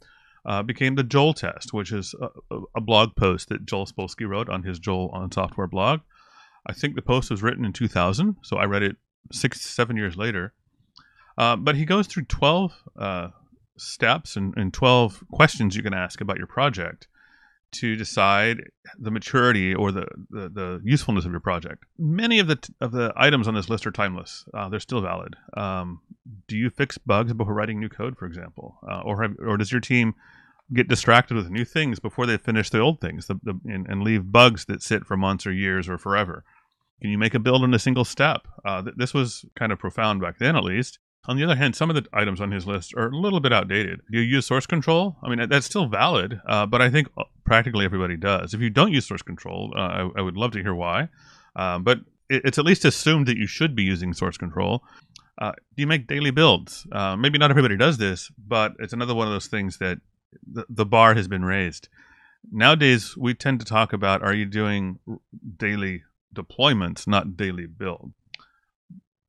uh, 0.46 0.62
became 0.62 0.94
the 0.94 1.02
Joel 1.02 1.34
test, 1.34 1.72
which 1.72 1.90
is 1.90 2.14
a, 2.20 2.58
a, 2.76 2.80
blog 2.80 3.16
post 3.16 3.48
that 3.48 3.66
Joel 3.66 3.86
Spolsky 3.86 4.28
wrote 4.28 4.48
on 4.48 4.62
his 4.62 4.78
Joel 4.78 5.10
on 5.12 5.32
Software 5.32 5.66
blog. 5.66 6.00
I 6.66 6.74
think 6.74 6.94
the 6.94 7.02
post 7.02 7.30
was 7.30 7.42
written 7.42 7.64
in 7.64 7.72
2000, 7.72 8.36
so 8.42 8.56
I 8.56 8.66
read 8.66 8.82
it 8.82 8.96
six, 9.32 9.62
seven 9.62 9.96
years 9.96 10.16
later. 10.16 10.52
Uh, 11.36 11.56
but 11.56 11.74
he 11.74 11.84
goes 11.84 12.06
through 12.06 12.26
12 12.26 12.72
uh, 12.96 13.28
steps 13.76 14.36
and, 14.36 14.54
and 14.56 14.72
12 14.72 15.24
questions 15.32 15.76
you 15.76 15.82
can 15.82 15.94
ask 15.94 16.20
about 16.20 16.38
your 16.38 16.46
project 16.46 17.08
to 17.74 17.96
decide 17.96 18.62
the 18.98 19.10
maturity 19.10 19.74
or 19.74 19.90
the, 19.90 20.06
the, 20.30 20.48
the, 20.48 20.80
usefulness 20.84 21.24
of 21.24 21.32
your 21.32 21.40
project. 21.40 21.84
Many 21.98 22.38
of 22.38 22.46
the 22.46 22.58
of 22.80 22.92
the 22.92 23.12
items 23.16 23.48
on 23.48 23.54
this 23.54 23.68
list 23.68 23.84
are 23.86 23.90
timeless. 23.90 24.44
Uh, 24.54 24.68
they're 24.68 24.78
still 24.78 25.00
valid. 25.00 25.34
Um, 25.56 26.00
do 26.46 26.56
you 26.56 26.70
fix 26.70 26.98
bugs 26.98 27.32
before 27.32 27.52
writing 27.52 27.80
new 27.80 27.88
code, 27.88 28.16
for 28.16 28.26
example, 28.26 28.78
uh, 28.88 29.00
or 29.00 29.22
have, 29.22 29.34
or 29.40 29.56
does 29.56 29.72
your 29.72 29.80
team 29.80 30.14
get 30.72 30.88
distracted 30.88 31.36
with 31.36 31.50
new 31.50 31.64
things 31.64 31.98
before 31.98 32.26
they 32.26 32.36
finish 32.36 32.70
the 32.70 32.78
old 32.78 33.00
things 33.00 33.26
the, 33.26 33.34
the, 33.42 33.58
and, 33.66 33.86
and, 33.86 34.02
leave 34.02 34.32
bugs 34.32 34.64
that 34.64 34.82
sit 34.82 35.04
for 35.04 35.16
months 35.16 35.46
or 35.46 35.52
years 35.52 35.88
or 35.88 35.98
forever? 35.98 36.44
Can 37.02 37.10
you 37.10 37.18
make 37.18 37.34
a 37.34 37.38
build 37.38 37.64
in 37.64 37.74
a 37.74 37.78
single 37.78 38.04
step? 38.04 38.46
Uh, 38.64 38.82
th- 38.82 38.94
this 38.96 39.12
was 39.12 39.44
kind 39.56 39.72
of 39.72 39.78
profound 39.78 40.20
back 40.20 40.38
then, 40.38 40.56
at 40.56 40.64
least. 40.64 41.00
On 41.26 41.36
the 41.36 41.44
other 41.44 41.56
hand, 41.56 41.74
some 41.74 41.90
of 41.90 41.96
the 41.96 42.06
items 42.12 42.40
on 42.40 42.50
his 42.50 42.66
list 42.66 42.94
are 42.94 43.08
a 43.08 43.16
little 43.16 43.40
bit 43.40 43.52
outdated. 43.52 44.00
Do 44.10 44.18
you 44.18 44.24
use 44.24 44.46
source 44.46 44.66
control? 44.66 45.16
I 45.22 45.34
mean, 45.34 45.48
that's 45.48 45.64
still 45.64 45.86
valid, 45.86 46.40
uh, 46.46 46.66
but 46.66 46.82
I 46.82 46.90
think 46.90 47.08
practically 47.44 47.84
everybody 47.84 48.16
does. 48.16 48.52
If 48.52 48.60
you 48.60 48.70
don't 48.70 48.92
use 48.92 49.06
source 49.06 49.22
control, 49.22 49.72
uh, 49.76 49.80
I, 49.80 50.10
I, 50.18 50.22
would 50.22 50.36
love 50.36 50.52
to 50.52 50.62
hear 50.62 50.74
why. 50.74 51.08
Um, 51.56 51.82
but 51.82 52.00
it, 52.28 52.42
it's 52.44 52.58
at 52.58 52.66
least 52.66 52.84
assumed 52.84 53.26
that 53.28 53.38
you 53.38 53.46
should 53.46 53.74
be 53.74 53.84
using 53.84 54.12
source 54.12 54.36
control. 54.36 54.84
Uh, 55.38 55.52
do 55.76 55.82
you 55.82 55.86
make 55.86 56.06
daily 56.06 56.30
builds? 56.30 56.86
Uh, 56.92 57.16
maybe 57.16 57.38
not 57.38 57.50
everybody 57.50 57.76
does 57.76 57.96
this, 57.96 58.30
but 58.36 58.72
it's 58.78 58.92
another 58.92 59.14
one 59.14 59.26
of 59.26 59.32
those 59.32 59.46
things 59.46 59.78
that 59.78 59.98
the, 60.46 60.66
the 60.68 60.86
bar 60.86 61.14
has 61.14 61.26
been 61.26 61.44
raised. 61.44 61.88
Nowadays, 62.52 63.16
we 63.16 63.32
tend 63.32 63.60
to 63.60 63.66
talk 63.66 63.92
about 63.94 64.22
are 64.22 64.34
you 64.34 64.44
doing 64.44 64.98
daily 65.56 66.02
deployments, 66.34 67.06
not 67.06 67.36
daily 67.36 67.66
build. 67.66 68.12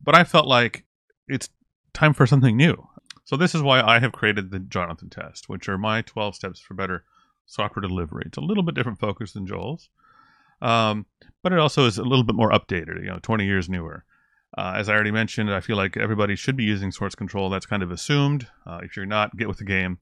But 0.01 0.15
I 0.15 0.23
felt 0.23 0.47
like 0.47 0.83
it's 1.27 1.49
time 1.95 2.13
for 2.13 2.27
something 2.27 2.55
new. 2.55 2.87
So 3.23 3.35
this 3.35 3.55
is 3.55 3.63
why 3.63 3.81
I 3.81 3.99
have 3.99 4.11
created 4.11 4.51
the 4.51 4.59
Jonathan 4.59 5.09
test, 5.09 5.49
which 5.49 5.67
are 5.67 5.77
my 5.77 6.03
12 6.03 6.35
steps 6.35 6.59
for 6.59 6.75
better 6.75 7.03
software 7.47 7.81
delivery. 7.81 8.23
It's 8.27 8.37
a 8.37 8.41
little 8.41 8.63
bit 8.63 8.75
different 8.75 8.99
focus 8.99 9.33
than 9.33 9.47
Joel's, 9.47 9.89
um, 10.61 11.07
but 11.41 11.51
it 11.51 11.59
also 11.59 11.85
is 11.85 11.97
a 11.97 12.03
little 12.03 12.23
bit 12.23 12.35
more 12.35 12.51
updated, 12.51 13.01
you 13.01 13.09
know, 13.09 13.19
20 13.21 13.45
years 13.45 13.67
newer. 13.67 14.05
Uh, 14.57 14.73
as 14.77 14.87
I 14.87 14.93
already 14.93 15.11
mentioned, 15.11 15.51
I 15.51 15.59
feel 15.59 15.75
like 15.75 15.97
everybody 15.97 16.35
should 16.35 16.55
be 16.55 16.63
using 16.63 16.91
source 16.91 17.15
control. 17.15 17.49
That's 17.49 17.65
kind 17.65 17.83
of 17.83 17.91
assumed. 17.91 18.47
Uh, 18.65 18.79
if 18.83 18.95
you're 18.95 19.05
not, 19.05 19.35
get 19.35 19.47
with 19.47 19.57
the 19.57 19.65
game. 19.65 19.99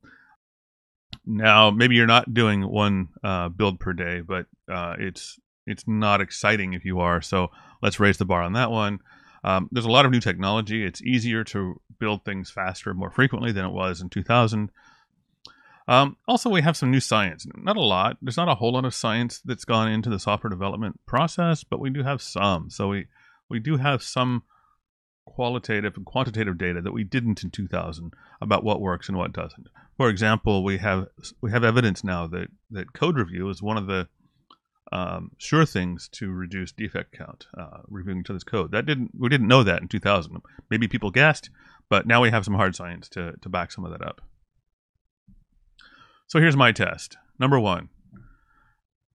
Now, 1.25 1.71
maybe 1.71 1.95
you're 1.95 2.05
not 2.05 2.33
doing 2.33 2.67
one 2.69 3.09
uh, 3.23 3.49
build 3.49 3.79
per 3.79 3.93
day, 3.93 4.21
but 4.21 4.45
uh, 4.69 4.95
it's 4.99 5.39
it's 5.65 5.87
not 5.87 6.21
exciting 6.21 6.73
if 6.73 6.83
you 6.83 6.99
are. 6.99 7.21
So 7.21 7.49
let's 7.81 7.99
raise 7.99 8.17
the 8.17 8.25
bar 8.25 8.43
on 8.43 8.53
that 8.53 8.69
one. 8.69 8.99
Um, 9.43 9.69
there's 9.71 9.85
a 9.85 9.91
lot 9.91 10.05
of 10.05 10.11
new 10.11 10.19
technology. 10.19 10.85
It's 10.85 11.01
easier 11.01 11.43
to 11.45 11.81
build 11.99 12.23
things 12.23 12.49
faster, 12.49 12.93
more 12.93 13.11
frequently 13.11 13.51
than 13.51 13.65
it 13.65 13.71
was 13.71 14.01
in 14.01 14.09
2000. 14.09 14.71
Um, 15.87 16.15
also, 16.27 16.49
we 16.49 16.61
have 16.61 16.77
some 16.77 16.91
new 16.91 17.01
science. 17.01 17.45
Not 17.55 17.75
a 17.75 17.81
lot. 17.81 18.17
There's 18.21 18.37
not 18.37 18.47
a 18.47 18.55
whole 18.55 18.73
lot 18.73 18.85
of 18.85 18.93
science 18.93 19.41
that's 19.43 19.65
gone 19.65 19.91
into 19.91 20.09
the 20.09 20.19
software 20.19 20.49
development 20.49 20.99
process, 21.05 21.63
but 21.63 21.79
we 21.79 21.89
do 21.89 22.03
have 22.03 22.21
some. 22.21 22.69
So 22.69 22.87
we 22.87 23.07
we 23.49 23.59
do 23.59 23.77
have 23.77 24.01
some 24.01 24.43
qualitative 25.25 25.95
and 25.95 26.05
quantitative 26.05 26.57
data 26.57 26.81
that 26.81 26.91
we 26.91 27.03
didn't 27.03 27.43
in 27.43 27.49
2000 27.49 28.13
about 28.41 28.63
what 28.63 28.81
works 28.81 29.07
and 29.07 29.17
what 29.17 29.33
doesn't. 29.33 29.67
For 29.97 30.09
example, 30.09 30.63
we 30.63 30.77
have 30.77 31.07
we 31.41 31.51
have 31.51 31.63
evidence 31.63 32.03
now 32.03 32.27
that 32.27 32.47
that 32.71 32.93
code 32.93 33.17
review 33.17 33.49
is 33.49 33.61
one 33.61 33.77
of 33.77 33.87
the 33.87 34.07
um, 34.93 35.31
sure 35.39 35.65
things 35.65 36.07
to 36.13 36.31
reduce 36.31 36.71
defect 36.71 37.17
count, 37.17 37.47
uh, 37.57 37.79
reviewing 37.87 38.19
each 38.19 38.29
other's 38.29 38.43
code. 38.43 38.71
That 38.71 38.85
didn't 38.85 39.11
we 39.17 39.27
didn't 39.27 39.47
know 39.47 39.63
that 39.63 39.81
in 39.81 39.87
2000. 39.87 40.39
Maybe 40.69 40.87
people 40.87 41.09
guessed, 41.09 41.49
but 41.89 42.05
now 42.05 42.21
we 42.21 42.29
have 42.29 42.45
some 42.45 42.53
hard 42.53 42.75
science 42.75 43.09
to 43.09 43.33
to 43.41 43.49
back 43.49 43.71
some 43.71 43.83
of 43.83 43.91
that 43.91 44.05
up. 44.05 44.21
So 46.27 46.39
here's 46.39 46.55
my 46.55 46.71
test. 46.71 47.17
Number 47.39 47.59
one: 47.59 47.89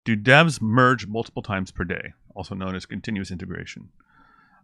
Do 0.06 0.16
devs 0.16 0.62
merge 0.62 1.08
multiple 1.08 1.44
times 1.44 1.72
per 1.72 1.84
day, 1.84 2.14
also 2.34 2.56
known 2.56 2.74
as 2.74 2.86
continuous 2.86 3.30
integration? 3.30 3.90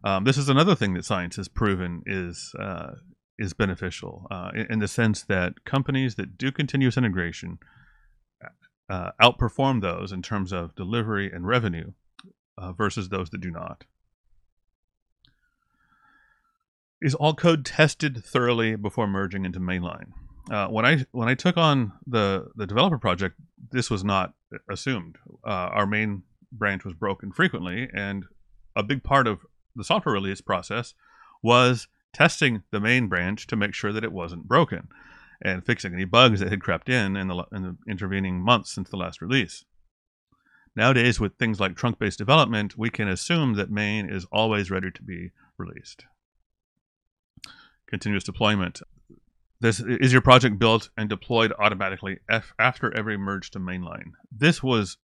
Um, 0.06 0.24
this 0.24 0.38
is 0.38 0.48
another 0.48 0.75
thing 0.75 0.94
that 0.94 1.03
science 1.03 1.36
has 1.36 1.50
proven 1.50 2.03
is 2.06 2.56
uh, 2.58 2.91
is 3.38 3.51
beneficial 3.51 4.27
uh, 4.32 4.51
in, 4.56 4.65
in 4.74 4.80
the 4.80 4.88
sense 4.88 5.24
that 5.24 5.65
companies 5.65 6.15
that 6.15 6.38
do 6.38 6.53
continuous 6.53 6.96
integration 6.96 7.60
uh, 8.91 9.12
outperform 9.21 9.81
those 9.81 10.12
in 10.12 10.21
terms 10.21 10.51
of 10.51 10.75
delivery 10.75 11.31
and 11.31 11.48
revenue 11.48 11.93
uh, 12.57 12.74
versus 12.74 13.07
those 13.07 13.29
that 13.29 13.39
do 13.39 13.50
not. 13.50 13.86
Is 17.01 17.15
all 17.15 17.33
code 17.33 17.65
tested 17.65 18.24
thoroughly 18.24 18.75
before 18.75 19.07
merging 19.07 19.45
into 19.45 19.62
mainline? 19.62 20.12
Uh, 20.51 20.67
when 20.67 20.86
I 20.86 21.05
when 21.12 21.29
I 21.29 21.36
took 21.36 21.55
on 21.55 21.93
the 22.05 22.51
the 22.55 22.67
developer 22.67 22.98
project, 22.98 23.39
this 23.71 23.89
was 23.89 24.03
not 24.03 24.33
assumed. 24.69 25.17
Uh, 25.43 25.69
our 25.71 25.88
main 25.88 26.24
branch 26.51 26.83
was 26.83 26.93
broken 26.93 27.31
frequently, 27.31 27.88
and 27.93 28.25
a 28.75 28.83
big 28.83 29.03
part 29.03 29.25
of 29.25 29.39
the 29.74 29.86
software 29.86 30.13
release 30.13 30.41
process 30.41 30.93
was 31.41 31.88
testing 32.12 32.63
the 32.71 32.81
main 32.81 33.07
branch 33.07 33.48
to 33.48 33.55
make 33.55 33.74
sure 33.74 33.93
that 33.93 34.03
it 34.03 34.12
wasn't 34.12 34.50
broken 34.50 34.89
and 35.41 35.65
fixing 35.65 35.93
any 35.93 36.05
bugs 36.05 36.39
that 36.39 36.50
had 36.50 36.62
crept 36.62 36.89
in 36.89 37.15
in 37.15 37.27
the, 37.27 37.45
in 37.51 37.63
the 37.63 37.77
intervening 37.88 38.39
months 38.39 38.71
since 38.71 38.89
the 38.89 38.98
last 38.98 39.21
release. 39.21 39.65
Nowadays, 40.75 41.19
with 41.19 41.36
things 41.38 41.60
like 41.60 41.75
trunk 41.75 42.00
based 42.00 42.17
development, 42.17 42.77
we 42.77 42.89
can 42.89 43.07
assume 43.07 43.55
that 43.55 43.69
main 43.69 44.10
is 44.10 44.25
always 44.31 44.71
ready 44.71 44.89
to 44.91 45.03
be 45.03 45.31
released. 45.57 46.05
Continuous 47.88 48.24
deployment. 48.24 48.81
This 49.60 49.79
is 49.79 50.13
your 50.13 50.21
project 50.21 50.57
built 50.57 50.89
and 50.98 51.10
deployed 51.10 51.53
automatically 51.60 52.19
after 52.57 52.95
every 52.98 53.17
merge 53.17 53.51
to 53.51 53.60
mainline. 53.60 54.13
This 54.36 54.63
was 54.63 54.98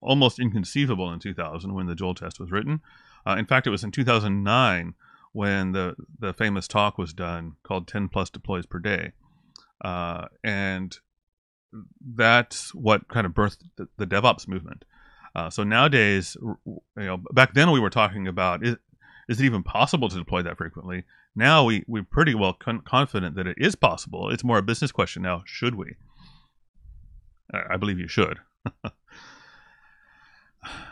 almost 0.00 0.38
inconceivable 0.38 1.12
in 1.12 1.18
2000 1.18 1.74
when 1.74 1.86
the 1.86 1.94
Joel 1.94 2.14
test 2.14 2.38
was 2.38 2.50
written. 2.50 2.80
Uh, 3.26 3.36
in 3.38 3.44
fact, 3.44 3.66
it 3.66 3.70
was 3.70 3.84
in 3.84 3.90
2009 3.90 4.94
when 5.32 5.72
the, 5.72 5.94
the 6.18 6.32
famous 6.32 6.68
talk 6.68 6.96
was 6.96 7.12
done 7.12 7.56
called 7.64 7.88
10 7.88 8.08
plus 8.08 8.30
deploys 8.30 8.66
per 8.66 8.78
day 8.78 9.12
uh, 9.84 10.26
and 10.42 10.96
that's 12.14 12.74
what 12.74 13.08
kind 13.08 13.26
of 13.26 13.32
birthed 13.32 13.62
the, 13.76 13.88
the 13.96 14.06
DevOps 14.06 14.48
movement. 14.48 14.84
Uh, 15.34 15.50
so 15.50 15.62
nowadays, 15.62 16.36
you 16.42 16.80
know, 16.96 17.18
back 17.32 17.54
then 17.54 17.70
we 17.70 17.80
were 17.80 17.90
talking 17.90 18.26
about 18.26 18.64
is, 18.64 18.76
is 19.28 19.40
it 19.40 19.44
even 19.44 19.62
possible 19.62 20.08
to 20.08 20.16
deploy 20.16 20.42
that 20.42 20.56
frequently? 20.56 21.04
Now 21.36 21.64
we 21.64 21.84
we're 21.86 22.02
pretty 22.02 22.34
well 22.34 22.54
con- 22.54 22.80
confident 22.80 23.36
that 23.36 23.46
it 23.46 23.56
is 23.58 23.74
possible. 23.76 24.30
It's 24.30 24.42
more 24.42 24.58
a 24.58 24.62
business 24.62 24.90
question 24.90 25.22
now. 25.22 25.42
Should 25.46 25.74
we? 25.74 25.94
I, 27.52 27.76
believe 27.76 27.98
you 27.98 28.08
should. 28.08 28.38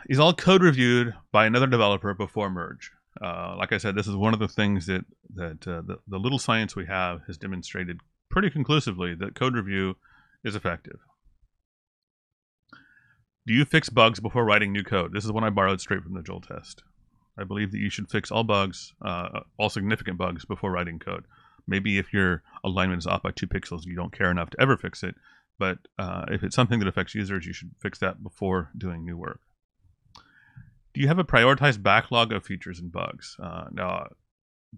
is 0.09 0.19
all 0.19 0.33
code 0.33 0.63
reviewed 0.63 1.13
by 1.33 1.45
another 1.45 1.67
developer 1.67 2.15
before 2.15 2.49
merge? 2.49 2.93
Uh, 3.21 3.57
like 3.59 3.73
I 3.73 3.79
said, 3.79 3.95
this 3.95 4.07
is 4.07 4.17
one 4.17 4.33
of 4.33 4.41
the 4.41 4.49
things 4.49 4.87
that 4.87 5.05
that 5.35 5.67
uh, 5.67 5.83
the, 5.83 5.99
the 6.07 6.19
little 6.19 6.39
science 6.39 6.77
we 6.77 6.87
have 6.87 7.23
has 7.27 7.37
demonstrated 7.37 8.01
pretty 8.37 8.51
conclusively 8.51 9.15
that 9.15 9.35
code 9.35 9.55
review 9.55 9.97
is 10.45 10.55
effective. 10.55 10.99
Do 13.47 13.55
you 13.55 13.65
fix 13.65 13.89
bugs 13.89 14.21
before 14.21 14.45
writing 14.45 14.75
new 14.75 14.83
code? 14.83 15.15
This 15.15 15.25
is 15.25 15.33
one 15.33 15.43
I 15.43 15.49
borrowed 15.49 15.81
straight 15.81 16.03
from 16.03 16.13
the 16.13 16.23
Joel 16.23 16.43
test. 16.43 16.83
I 17.39 17.45
believe 17.45 17.73
that 17.73 17.79
you 17.79 17.89
should 17.89 18.11
fix 18.11 18.31
all 18.31 18.45
bugs, 18.45 18.93
uh, 19.03 19.41
all 19.59 19.71
significant 19.71 20.19
bugs, 20.19 20.45
before 20.45 20.71
writing 20.71 20.99
code. 20.99 21.25
Maybe 21.67 21.97
if 21.97 22.13
your 22.13 22.43
alignment 22.63 22.99
is 22.99 23.07
off 23.07 23.23
by 23.23 23.31
two 23.31 23.47
pixels, 23.47 23.87
you 23.87 23.97
don't 23.97 24.13
care 24.13 24.31
enough 24.31 24.51
to 24.51 24.61
ever 24.61 24.77
fix 24.77 25.03
it. 25.03 25.15
But 25.59 25.79
uh, 25.99 26.27
if 26.29 26.43
it's 26.43 26.55
something 26.55 26.79
that 26.81 26.89
affects 26.89 27.15
users, 27.15 27.47
you 27.47 27.55
should 27.55 27.71
fix 27.81 27.99
that 28.01 28.23
before 28.23 28.69
doing 28.77 29.07
new 29.07 29.17
work. 29.17 29.41
Do 30.93 31.01
you 31.01 31.09
have 31.09 31.19
a 31.19 31.25
prioritized 31.25 31.83
backlog 31.83 32.35
of 32.35 32.45
features 32.45 32.81
and 32.81 32.93
bugs? 32.93 33.35
Uh, 33.43 33.69
now, 33.73 34.09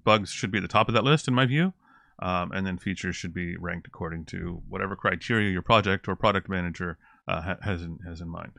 bugs 0.04 0.30
should 0.30 0.52
be 0.52 0.58
at 0.58 0.62
the 0.62 0.68
top 0.68 0.86
of 0.86 0.94
that 0.94 1.02
list, 1.02 1.26
in 1.26 1.34
my 1.34 1.44
view. 1.44 1.72
Um, 2.20 2.50
and 2.52 2.66
then 2.66 2.78
features 2.78 3.14
should 3.14 3.32
be 3.32 3.56
ranked 3.56 3.86
according 3.86 4.24
to 4.26 4.62
whatever 4.68 4.96
criteria 4.96 5.52
your 5.52 5.62
project 5.62 6.08
or 6.08 6.16
product 6.16 6.48
manager 6.48 6.98
uh, 7.28 7.54
has 7.62 7.82
in, 7.82 7.98
has 8.06 8.20
in 8.20 8.28
mind. 8.28 8.52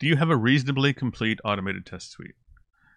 Do 0.00 0.06
you 0.06 0.16
have 0.16 0.28
a 0.28 0.36
reasonably 0.36 0.92
complete 0.92 1.38
automated 1.44 1.86
test 1.86 2.10
suite? 2.10 2.34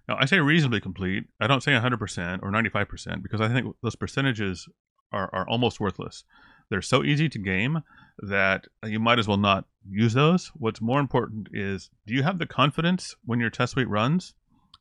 Now, 0.08 0.18
I 0.20 0.26
say 0.26 0.40
reasonably 0.40 0.82
complete. 0.82 1.26
I 1.40 1.46
don't 1.46 1.62
say 1.62 1.72
100% 1.72 2.40
or 2.42 2.52
95% 2.52 3.22
because 3.22 3.40
I 3.40 3.48
think 3.48 3.76
those 3.84 3.96
percentages 3.96 4.68
are, 5.12 5.30
are 5.32 5.48
almost 5.48 5.80
worthless. 5.80 6.24
They're 6.70 6.82
so 6.82 7.04
easy 7.04 7.30
to 7.30 7.40
game 7.40 7.84
that 8.20 8.66
you 8.84 9.00
might 9.00 9.20
as 9.20 9.28
well 9.28 9.38
not 9.38 9.66
use 9.88 10.14
those. 10.14 10.52
What's 10.56 10.82
more 10.82 11.00
important 11.00 11.48
is 11.54 11.90
do 12.06 12.14
you 12.14 12.24
have 12.24 12.40
the 12.40 12.46
confidence 12.46 13.16
when 13.24 13.40
your 13.40 13.50
test 13.50 13.74
suite 13.74 13.88
runs 13.88 14.34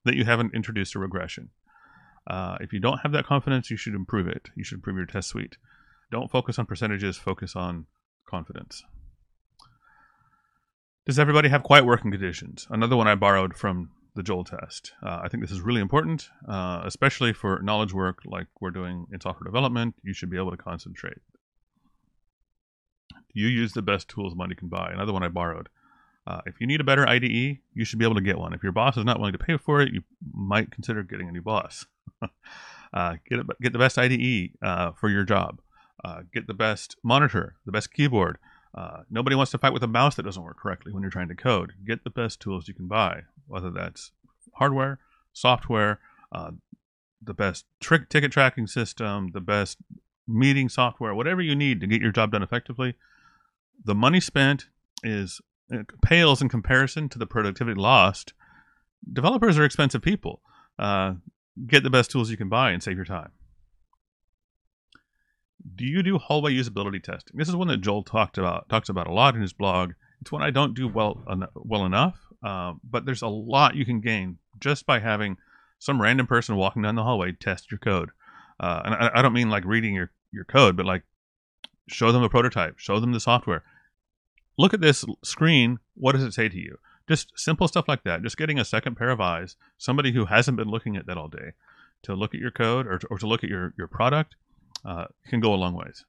that 0.04 0.16
you 0.16 0.24
haven't 0.24 0.54
introduced 0.54 0.94
a 0.94 0.98
regression? 0.98 1.50
Uh, 2.28 2.58
if 2.60 2.72
you 2.72 2.78
don't 2.78 2.98
have 2.98 3.12
that 3.12 3.26
confidence, 3.26 3.70
you 3.70 3.76
should 3.76 3.94
improve 3.94 4.28
it. 4.28 4.50
You 4.54 4.62
should 4.62 4.76
improve 4.76 4.96
your 4.96 5.06
test 5.06 5.28
suite. 5.28 5.56
Don't 6.12 6.30
focus 6.30 6.58
on 6.58 6.66
percentages, 6.66 7.16
focus 7.16 7.56
on 7.56 7.86
confidence. 8.28 8.84
Does 11.06 11.18
everybody 11.18 11.48
have 11.48 11.62
quiet 11.62 11.86
working 11.86 12.10
conditions? 12.10 12.66
Another 12.70 12.96
one 12.96 13.08
I 13.08 13.14
borrowed 13.14 13.56
from 13.56 13.90
the 14.14 14.22
Joel 14.22 14.44
test. 14.44 14.92
Uh, 15.02 15.20
I 15.22 15.28
think 15.28 15.42
this 15.42 15.50
is 15.50 15.62
really 15.62 15.80
important, 15.80 16.28
uh, 16.46 16.82
especially 16.84 17.32
for 17.32 17.60
knowledge 17.62 17.94
work 17.94 18.18
like 18.26 18.46
we're 18.60 18.70
doing 18.70 19.06
in 19.10 19.20
software 19.20 19.46
development. 19.46 19.94
You 20.02 20.12
should 20.12 20.28
be 20.28 20.36
able 20.36 20.50
to 20.50 20.56
concentrate. 20.58 21.18
You 23.32 23.46
use 23.46 23.72
the 23.72 23.82
best 23.82 24.08
tools 24.08 24.34
money 24.34 24.54
can 24.54 24.68
buy? 24.68 24.90
Another 24.92 25.12
one 25.12 25.22
I 25.22 25.28
borrowed. 25.28 25.68
Uh, 26.26 26.42
if 26.44 26.60
you 26.60 26.66
need 26.66 26.80
a 26.80 26.84
better 26.84 27.08
IDE, 27.08 27.58
you 27.72 27.84
should 27.84 27.98
be 27.98 28.04
able 28.04 28.16
to 28.16 28.20
get 28.20 28.38
one. 28.38 28.52
If 28.52 28.62
your 28.62 28.72
boss 28.72 28.98
is 28.98 29.04
not 29.04 29.18
willing 29.18 29.32
to 29.32 29.38
pay 29.38 29.56
for 29.56 29.80
it, 29.80 29.94
you 29.94 30.02
might 30.34 30.70
consider 30.70 31.02
getting 31.02 31.28
a 31.28 31.32
new 31.32 31.40
boss. 31.40 31.86
uh, 32.92 33.16
get, 33.28 33.40
a, 33.40 33.44
get 33.60 33.72
the 33.72 33.78
best 33.78 33.98
IDE 33.98 34.50
uh, 34.62 34.92
for 34.92 35.08
your 35.08 35.24
job. 35.24 35.60
Uh, 36.04 36.20
get 36.32 36.46
the 36.46 36.54
best 36.54 36.96
monitor, 37.02 37.56
the 37.66 37.72
best 37.72 37.92
keyboard. 37.92 38.38
Uh, 38.74 39.02
nobody 39.10 39.34
wants 39.34 39.50
to 39.50 39.58
fight 39.58 39.72
with 39.72 39.82
a 39.82 39.88
mouse 39.88 40.14
that 40.14 40.22
doesn't 40.22 40.42
work 40.42 40.58
correctly 40.58 40.92
when 40.92 41.02
you're 41.02 41.10
trying 41.10 41.28
to 41.28 41.34
code. 41.34 41.72
Get 41.84 42.04
the 42.04 42.10
best 42.10 42.40
tools 42.40 42.68
you 42.68 42.74
can 42.74 42.86
buy, 42.86 43.22
whether 43.46 43.70
that's 43.70 44.12
hardware, 44.54 45.00
software, 45.32 45.98
uh, 46.30 46.52
the 47.20 47.34
best 47.34 47.64
trick 47.80 48.08
ticket 48.08 48.30
tracking 48.30 48.66
system, 48.66 49.30
the 49.32 49.40
best 49.40 49.78
meeting 50.28 50.68
software, 50.68 51.14
whatever 51.14 51.40
you 51.40 51.56
need 51.56 51.80
to 51.80 51.86
get 51.86 52.02
your 52.02 52.12
job 52.12 52.30
done 52.30 52.42
effectively, 52.42 52.94
the 53.84 53.94
money 53.94 54.20
spent 54.20 54.66
is 55.02 55.40
pales 56.02 56.40
in 56.40 56.48
comparison 56.48 57.08
to 57.08 57.18
the 57.18 57.26
productivity 57.26 57.78
lost. 57.78 58.32
Developers 59.12 59.58
are 59.58 59.64
expensive 59.64 60.02
people. 60.02 60.40
Uh, 60.78 61.14
get 61.66 61.82
the 61.82 61.90
best 61.90 62.10
tools 62.10 62.30
you 62.30 62.36
can 62.36 62.48
buy 62.48 62.70
and 62.70 62.82
save 62.82 62.96
your 62.96 63.04
time. 63.04 63.30
Do 65.74 65.84
you 65.84 66.02
do 66.02 66.18
hallway 66.18 66.54
usability 66.54 67.02
testing? 67.02 67.36
This 67.36 67.48
is 67.48 67.56
one 67.56 67.68
that 67.68 67.80
Joel 67.80 68.02
talked 68.02 68.38
about 68.38 68.68
talks 68.68 68.88
about 68.88 69.06
a 69.06 69.12
lot 69.12 69.34
in 69.34 69.42
his 69.42 69.52
blog. 69.52 69.92
It's 70.20 70.32
one 70.32 70.42
I 70.42 70.50
don't 70.50 70.74
do 70.74 70.88
well 70.88 71.22
well 71.54 71.84
enough, 71.84 72.18
uh, 72.42 72.74
but 72.88 73.04
there's 73.04 73.22
a 73.22 73.28
lot 73.28 73.74
you 73.74 73.84
can 73.84 74.00
gain 74.00 74.38
just 74.60 74.86
by 74.86 74.98
having 75.00 75.36
some 75.78 76.00
random 76.00 76.26
person 76.26 76.56
walking 76.56 76.82
down 76.82 76.94
the 76.94 77.04
hallway 77.04 77.32
test 77.32 77.70
your 77.70 77.78
code. 77.78 78.10
Uh, 78.60 78.82
and 78.84 78.94
I, 78.94 79.10
I 79.14 79.22
don't 79.22 79.32
mean 79.32 79.50
like 79.50 79.64
reading 79.64 79.94
your 79.94 80.10
your 80.32 80.44
code, 80.44 80.76
but 80.76 80.86
like 80.86 81.02
show 81.88 82.12
them 82.12 82.22
a 82.22 82.28
prototype, 82.28 82.78
show 82.78 83.00
them 83.00 83.12
the 83.12 83.20
software. 83.20 83.64
Look 84.56 84.74
at 84.74 84.80
this 84.80 85.04
screen. 85.22 85.78
What 85.94 86.12
does 86.12 86.24
it 86.24 86.34
say 86.34 86.48
to 86.48 86.58
you? 86.58 86.78
Just 87.08 87.38
simple 87.38 87.66
stuff 87.66 87.88
like 87.88 88.04
that. 88.04 88.22
Just 88.22 88.36
getting 88.36 88.58
a 88.58 88.64
second 88.64 88.96
pair 88.96 89.10
of 89.10 89.20
eyes, 89.20 89.56
somebody 89.78 90.12
who 90.12 90.26
hasn't 90.26 90.58
been 90.58 90.68
looking 90.68 90.96
at 90.96 91.06
that 91.06 91.16
all 91.16 91.28
day, 91.28 91.52
to 92.02 92.14
look 92.14 92.34
at 92.34 92.40
your 92.40 92.50
code 92.50 92.86
or 92.86 92.98
to, 92.98 93.06
or 93.08 93.18
to 93.18 93.26
look 93.26 93.42
at 93.42 93.50
your, 93.50 93.74
your 93.76 93.88
product 93.88 94.36
uh, 94.84 95.06
can 95.28 95.40
go 95.40 95.54
a 95.54 95.56
long 95.56 95.74
ways. 95.74 96.04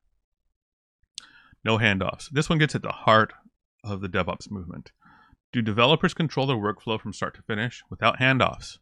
No 1.63 1.77
handoffs. 1.77 2.29
This 2.29 2.49
one 2.49 2.59
gets 2.59 2.75
at 2.75 2.81
the 2.81 2.91
heart 2.91 3.33
of 3.83 4.01
the 4.01 4.09
DevOps 4.09 4.51
movement. 4.51 4.91
Do 5.51 5.61
developers 5.61 6.13
control 6.13 6.45
their 6.47 6.57
workflow 6.57 6.99
from 6.99 7.13
start 7.13 7.35
to 7.35 7.41
finish 7.41 7.81
without 7.89 8.19
handoffs? 8.19 8.77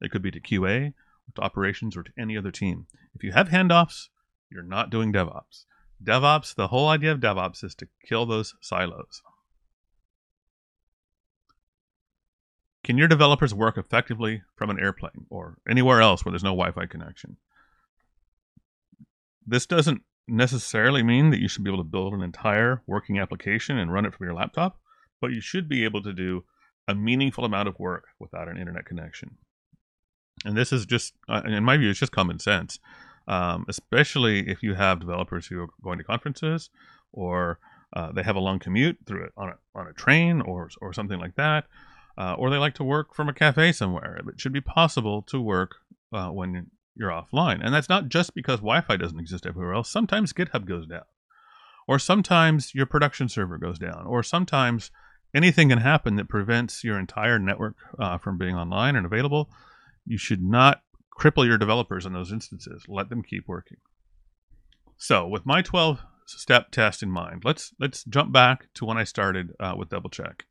It 0.00 0.10
could 0.10 0.22
be 0.22 0.32
to 0.32 0.40
QA, 0.40 0.94
to 1.36 1.42
operations, 1.42 1.96
or 1.96 2.02
to 2.02 2.12
any 2.18 2.36
other 2.36 2.50
team. 2.50 2.86
If 3.14 3.22
you 3.22 3.32
have 3.32 3.48
handoffs, 3.48 4.08
you're 4.50 4.62
not 4.62 4.90
doing 4.90 5.12
DevOps. 5.12 5.64
DevOps, 6.02 6.54
the 6.54 6.68
whole 6.68 6.88
idea 6.88 7.12
of 7.12 7.20
DevOps 7.20 7.62
is 7.62 7.74
to 7.76 7.88
kill 8.04 8.26
those 8.26 8.54
silos. 8.60 9.22
Can 12.84 12.98
your 12.98 13.08
developers 13.08 13.54
work 13.54 13.78
effectively 13.78 14.42
from 14.56 14.70
an 14.70 14.80
airplane 14.80 15.26
or 15.30 15.58
anywhere 15.68 16.00
else 16.00 16.24
where 16.24 16.32
there's 16.32 16.42
no 16.42 16.50
Wi 16.50 16.72
Fi 16.72 16.86
connection? 16.86 17.36
This 19.46 19.66
doesn't 19.66 20.02
necessarily 20.26 21.02
mean 21.02 21.30
that 21.30 21.40
you 21.40 21.48
should 21.48 21.64
be 21.64 21.70
able 21.70 21.82
to 21.82 21.88
build 21.88 22.12
an 22.12 22.22
entire 22.22 22.82
working 22.86 23.18
application 23.18 23.78
and 23.78 23.92
run 23.92 24.04
it 24.04 24.14
from 24.14 24.26
your 24.26 24.34
laptop, 24.34 24.78
but 25.20 25.30
you 25.32 25.40
should 25.40 25.68
be 25.68 25.84
able 25.84 26.02
to 26.02 26.12
do 26.12 26.44
a 26.88 26.94
meaningful 26.94 27.44
amount 27.44 27.68
of 27.68 27.78
work 27.78 28.06
without 28.18 28.48
an 28.48 28.56
internet 28.56 28.84
connection. 28.84 29.36
And 30.44 30.56
this 30.56 30.72
is 30.72 30.86
just, 30.86 31.14
uh, 31.28 31.42
in 31.44 31.62
my 31.64 31.76
view, 31.76 31.90
it's 31.90 32.00
just 32.00 32.12
common 32.12 32.40
sense, 32.40 32.80
um, 33.28 33.64
especially 33.68 34.48
if 34.48 34.62
you 34.62 34.74
have 34.74 34.98
developers 34.98 35.46
who 35.46 35.60
are 35.60 35.68
going 35.82 35.98
to 35.98 36.04
conferences 36.04 36.70
or 37.12 37.60
uh, 37.92 38.10
they 38.10 38.22
have 38.22 38.36
a 38.36 38.40
long 38.40 38.58
commute 38.58 38.98
through 39.06 39.24
it 39.24 39.32
on 39.36 39.50
a, 39.50 39.78
on 39.78 39.86
a 39.86 39.92
train 39.92 40.40
or, 40.40 40.70
or 40.80 40.92
something 40.92 41.20
like 41.20 41.36
that 41.36 41.66
uh, 42.18 42.34
or 42.34 42.50
they 42.50 42.58
like 42.58 42.74
to 42.74 42.84
work 42.84 43.14
from 43.14 43.28
a 43.28 43.34
cafe 43.34 43.72
somewhere. 43.72 44.20
It 44.28 44.40
should 44.40 44.52
be 44.52 44.60
possible 44.60 45.22
to 45.22 45.40
work 45.40 45.76
uh, 46.12 46.28
when 46.28 46.70
you're 46.94 47.10
offline. 47.10 47.60
And 47.62 47.72
that's 47.74 47.88
not 47.88 48.08
just 48.08 48.34
because 48.34 48.58
Wi 48.58 48.80
Fi 48.82 48.96
doesn't 48.96 49.18
exist 49.18 49.46
everywhere 49.46 49.74
else. 49.74 49.90
Sometimes 49.90 50.32
GitHub 50.32 50.66
goes 50.66 50.86
down, 50.86 51.04
or 51.86 51.98
sometimes 51.98 52.74
your 52.74 52.86
production 52.86 53.28
server 53.28 53.58
goes 53.58 53.78
down, 53.78 54.06
or 54.06 54.22
sometimes 54.22 54.90
anything 55.34 55.70
can 55.70 55.78
happen 55.78 56.16
that 56.16 56.28
prevents 56.28 56.84
your 56.84 56.98
entire 56.98 57.38
network 57.38 57.76
uh, 57.98 58.18
from 58.18 58.38
being 58.38 58.56
online 58.56 58.96
and 58.96 59.06
available. 59.06 59.50
You 60.06 60.18
should 60.18 60.42
not 60.42 60.82
cripple 61.18 61.46
your 61.46 61.58
developers 61.58 62.06
in 62.06 62.12
those 62.12 62.32
instances. 62.32 62.84
Let 62.88 63.08
them 63.08 63.22
keep 63.22 63.48
working. 63.48 63.78
So, 64.96 65.26
with 65.26 65.46
my 65.46 65.62
12 65.62 66.02
step 66.26 66.70
test 66.70 67.02
in 67.02 67.10
mind, 67.10 67.42
let's 67.44 67.74
let's 67.80 68.04
jump 68.04 68.32
back 68.32 68.68
to 68.74 68.84
when 68.84 68.98
I 68.98 69.04
started 69.04 69.52
uh, 69.58 69.74
with 69.76 69.88
double 69.88 70.10
check. 70.10 70.44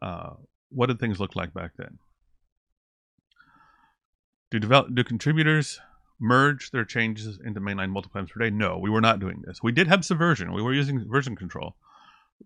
Uh, 0.00 0.30
what 0.74 0.86
did 0.86 0.98
things 0.98 1.20
look 1.20 1.36
like 1.36 1.54
back 1.54 1.72
then? 1.76 1.98
Do 4.50 4.58
develop 4.58 4.94
do 4.94 5.02
contributors 5.04 5.80
merge 6.20 6.70
their 6.70 6.84
changes 6.84 7.38
into 7.44 7.60
mainline 7.60 7.90
multiple 7.90 8.20
times 8.20 8.30
per 8.30 8.40
day? 8.40 8.50
No, 8.50 8.78
we 8.78 8.90
were 8.90 9.00
not 9.00 9.20
doing 9.20 9.42
this. 9.46 9.62
We 9.62 9.72
did 9.72 9.88
have 9.88 10.04
subversion. 10.04 10.52
We 10.52 10.62
were 10.62 10.74
using 10.74 11.08
version 11.08 11.36
control, 11.36 11.76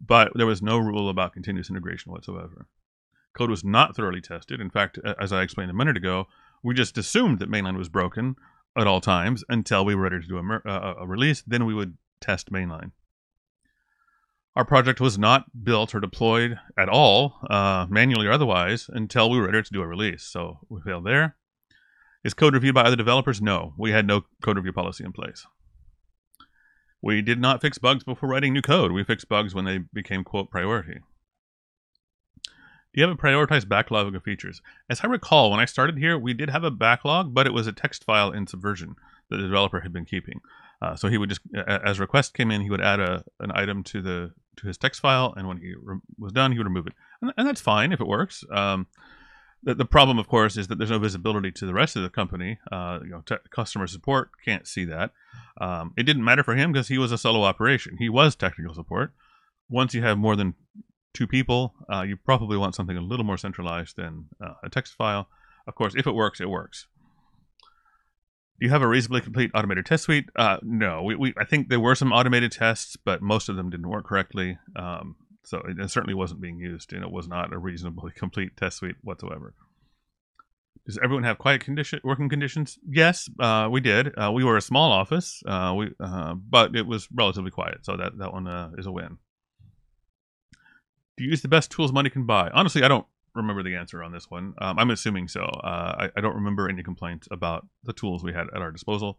but 0.01 0.33
there 0.35 0.47
was 0.47 0.63
no 0.63 0.79
rule 0.79 1.09
about 1.09 1.33
continuous 1.33 1.71
integration 1.71 2.13
whatsoever. 2.13 2.67
Code 3.35 3.51
was 3.51 3.65
not 3.65 3.95
thoroughly 3.95 4.21
tested. 4.21 4.61
In 4.61 4.71
fact, 4.71 4.99
as 5.21 5.33
I 5.33 5.43
explained 5.43 5.71
a 5.71 5.75
minute 5.75 5.97
ago, 5.97 6.27
we 6.63 6.75
just 6.75 6.99
assumed 6.99 7.39
that 7.39 7.51
mainline 7.51 7.77
was 7.77 7.89
broken 7.89 8.37
at 8.77 8.87
all 8.87 9.01
times 9.01 9.45
until 9.49 9.85
we 9.85 9.95
were 9.95 10.03
ready 10.03 10.21
to 10.21 10.27
do 10.27 10.39
a, 10.39 10.69
uh, 10.69 10.95
a 11.01 11.07
release. 11.07 11.43
Then 11.47 11.67
we 11.67 11.75
would 11.75 11.97
test 12.21 12.51
mainline. 12.51 12.93
Our 14.59 14.65
project 14.65 15.01
was 15.01 15.17
not 15.17 15.45
built 15.63 15.95
or 15.95 16.01
deployed 16.01 16.59
at 16.77 16.89
all, 16.89 17.39
uh, 17.49 17.87
manually 17.89 18.27
or 18.27 18.33
otherwise, 18.33 18.91
until 18.93 19.31
we 19.31 19.39
were 19.39 19.47
ready 19.47 19.63
to 19.63 19.73
do 19.73 19.83
a 19.83 19.87
release. 19.87 20.25
So 20.25 20.59
we 20.69 20.81
failed 20.81 21.07
there. 21.07 21.37
Is 22.25 22.35
code 22.35 22.55
reviewed 22.55 22.75
by 22.75 22.83
other 22.83 22.97
developers? 22.97 23.41
No, 23.41 23.73
we 23.79 23.93
had 23.93 24.05
no 24.05 24.23
code 24.43 24.57
review 24.57 24.73
policy 24.73 25.05
in 25.05 25.13
place. 25.13 25.47
We 27.01 27.23
did 27.23 27.41
not 27.41 27.61
fix 27.61 27.79
bugs 27.79 28.03
before 28.03 28.29
writing 28.29 28.53
new 28.53 28.61
code. 28.61 28.91
We 28.91 29.05
fixed 29.05 29.29
bugs 29.29 29.55
when 29.55 29.65
they 29.65 29.79
became, 29.93 30.25
quote, 30.25 30.51
priority. 30.51 31.03
Do 32.45 33.01
you 33.01 33.07
have 33.07 33.17
a 33.17 33.23
prioritized 33.23 33.69
backlog 33.69 34.13
of 34.13 34.25
features? 34.25 34.61
As 34.91 35.03
I 35.05 35.07
recall, 35.07 35.53
when 35.53 35.61
I 35.61 35.67
started 35.67 35.99
here, 35.99 36.19
we 36.19 36.35
did 36.35 36.51
have 36.51 36.65
a 36.65 36.73
backlog, 36.73 37.33
but 37.33 37.47
it 37.47 37.53
was 37.53 37.69
a 37.69 37.73
text 37.73 38.03
file 38.03 38.33
in 38.33 38.49
Subversion 38.49 38.97
that 39.31 39.37
the 39.37 39.45
developer 39.45 39.83
had 39.83 39.93
been 39.93 40.05
keeping. 40.05 40.41
Uh, 40.83 40.97
so 40.97 41.07
he 41.07 41.17
would 41.17 41.29
just, 41.29 41.43
as 41.55 42.01
requests 42.01 42.31
came 42.31 42.51
in, 42.51 42.63
he 42.63 42.71
would 42.71 42.81
add 42.81 42.99
a 42.99 43.25
an 43.39 43.53
item 43.55 43.85
to 43.85 44.03
the 44.03 44.33
to 44.59 44.67
his 44.67 44.79
text 44.79 45.01
file, 45.01 45.35
and 45.37 45.49
when 45.49 45.59
he 45.59 45.75
re- 45.81 46.01
was 46.19 46.33
done, 46.33 46.53
he 46.53 46.59
would 46.59 46.67
remove 46.67 46.87
it, 46.87 46.93
and, 47.21 47.33
and 47.37 47.47
that's 47.47 47.61
fine 47.61 47.93
if 47.93 48.01
it 48.01 48.07
works. 48.07 48.45
Um, 48.51 48.87
the, 49.63 49.75
the, 49.75 49.85
problem, 49.85 50.19
of 50.19 50.29
course, 50.29 50.57
is 50.57 50.69
that 50.69 50.79
there's 50.79 50.91
no 50.91 50.99
visibility 50.99 51.51
to 51.51 51.67
the 51.67 51.75
rest 51.75 51.97
of 51.97 52.03
the 52.03 52.09
company. 52.09 52.59
Uh, 52.71 53.01
you 53.03 53.11
know, 53.11 53.23
te- 53.27 53.37
customer 53.51 53.87
support 53.87 54.31
can't 54.45 54.67
see 54.67 54.85
that. 54.85 55.13
Um, 55.61 55.93
it 55.97 56.05
didn't 56.05 56.25
matter 56.25 56.45
for 56.45 56.55
him 56.55 56.73
because 56.73 56.89
he 56.89 56.99
was 56.99 57.11
a 57.11 57.19
solo 57.19 57.43
operation. 57.43 57.97
He 57.99 58.09
was 58.09 58.37
technical 58.37 58.75
support. 58.75 59.13
Once 59.69 59.95
you 59.95 60.03
have 60.03 60.17
more 60.17 60.37
than 60.37 60.55
two 61.13 61.27
people, 61.27 61.75
uh, 61.93 62.03
you 62.03 62.17
probably 62.17 62.57
want 62.57 62.75
something 62.75 62.97
a 62.97 63.01
little 63.01 63.25
more 63.25 63.37
centralized 63.37 63.97
than 63.97 64.27
uh, 64.41 64.55
a 64.63 64.71
text 64.71 64.95
file. 64.95 65.29
Of 65.67 65.75
course, 65.75 65.95
if 65.97 66.07
it 66.07 66.15
works, 66.15 66.41
it 66.41 66.49
works. 66.49 66.87
Do 68.59 68.67
you 68.67 68.71
have 68.71 68.83
a 68.83 68.89
reasonably 68.89 69.21
complete 69.21 69.53
automated 69.55 69.87
test 69.87 70.05
suite? 70.05 70.31
Uh, 70.35 70.59
no, 70.63 71.03
we, 71.03 71.15
we, 71.15 71.35
I 71.39 71.45
think 71.45 71.69
there 71.69 71.79
were 71.79 71.95
some 71.95 72.13
automated 72.13 72.51
tests, 72.51 72.97
but 72.97 73.23
most 73.23 73.49
of 73.49 73.55
them 73.55 73.71
didn't 73.71 73.89
work 73.89 74.07
correctly. 74.07 74.59
Um, 74.75 75.15
so 75.45 75.59
it, 75.59 75.79
it, 75.79 75.91
certainly 75.91 76.15
wasn't 76.15 76.41
being 76.41 76.59
used, 76.59 76.93
and 76.93 77.05
it 77.05 77.11
was 77.11 77.29
not 77.29 77.53
a 77.53 77.59
reasonably 77.59 78.13
complete 78.17 78.57
test 78.57 78.79
suite 78.79 78.97
whatsoever. 79.03 79.55
Does 80.87 80.99
everyone 81.03 81.25
have 81.25 81.39
quiet 81.39 81.63
condition 81.63 82.01
working 82.03 82.29
conditions? 82.29 82.79
Yes, 82.89 83.29
uh, 83.39 83.69
we 83.71 83.81
did. 83.81 84.19
Uh, 84.19 84.33
we 84.33 84.43
were 84.43 84.57
a 84.57 84.63
small 84.63 84.91
office, 84.91 85.43
uh, 85.47 85.75
we 85.77 85.91
uh, 86.01 86.35
but 86.35 86.75
it 86.75 86.87
was 86.87 87.09
relatively 87.15 87.51
quiet, 87.51 87.85
so 87.85 87.97
that 87.97 88.19
that 88.19 88.33
one 88.33 88.49
uh, 88.49 88.71
is 88.77 88.87
a 88.87 88.93
win. 88.93 89.19
Do 91.17 91.25
you 91.25 91.31
use 91.31 91.43
the 91.43 91.49
best 91.49 91.71
tools 91.71 91.93
money 91.93 92.11
can 92.11 92.25
buy? 92.25 92.51
Honestly, 92.55 92.83
I 92.83 92.89
don't 92.89 93.07
remember 93.39 93.63
the 93.63 93.77
answer 93.77 94.03
on 94.03 94.13
this 94.13 94.31
one. 94.31 94.55
Um, 94.59 94.79
I'm 94.79 94.91
assuming 94.91 95.29
so. 95.29 95.43
Uh, 95.43 96.07
I, 96.07 96.11
I, 96.17 96.21
don't 96.21 96.35
remember 96.35 96.69
any 96.69 96.83
complaints 96.83 97.29
about 97.31 97.67
the 97.85 97.93
tools 97.93 98.23
we 98.23 98.33
had 98.33 98.47
at 98.55 98.61
our 98.61 98.71
disposal. 98.71 99.19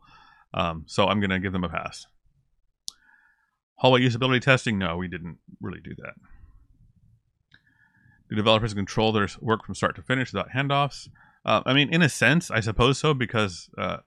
Um, 0.53 0.83
so 0.87 1.07
I'm 1.07 1.19
going 1.19 1.31
to 1.31 1.39
give 1.39 1.53
them 1.53 1.63
a 1.63 1.69
pass. 1.69 2.05
Hallway 3.75 4.01
usability 4.01 4.41
testing? 4.41 4.77
No, 4.77 4.97
we 4.97 5.07
didn't 5.07 5.37
really 5.61 5.79
do 5.81 5.95
that. 5.97 6.13
Do 8.29 8.35
developers 8.35 8.73
control 8.73 9.11
their 9.11 9.27
work 9.41 9.65
from 9.65 9.73
start 9.73 9.95
to 9.95 10.01
finish 10.01 10.31
without 10.33 10.49
handoffs? 10.51 11.07
Uh, 11.45 11.61
I 11.65 11.73
mean, 11.73 11.91
in 11.93 12.01
a 12.01 12.09
sense, 12.09 12.51
I 12.51 12.59
suppose 12.59 12.99
so, 12.99 13.13
because 13.13 13.69
uh, 13.77 13.97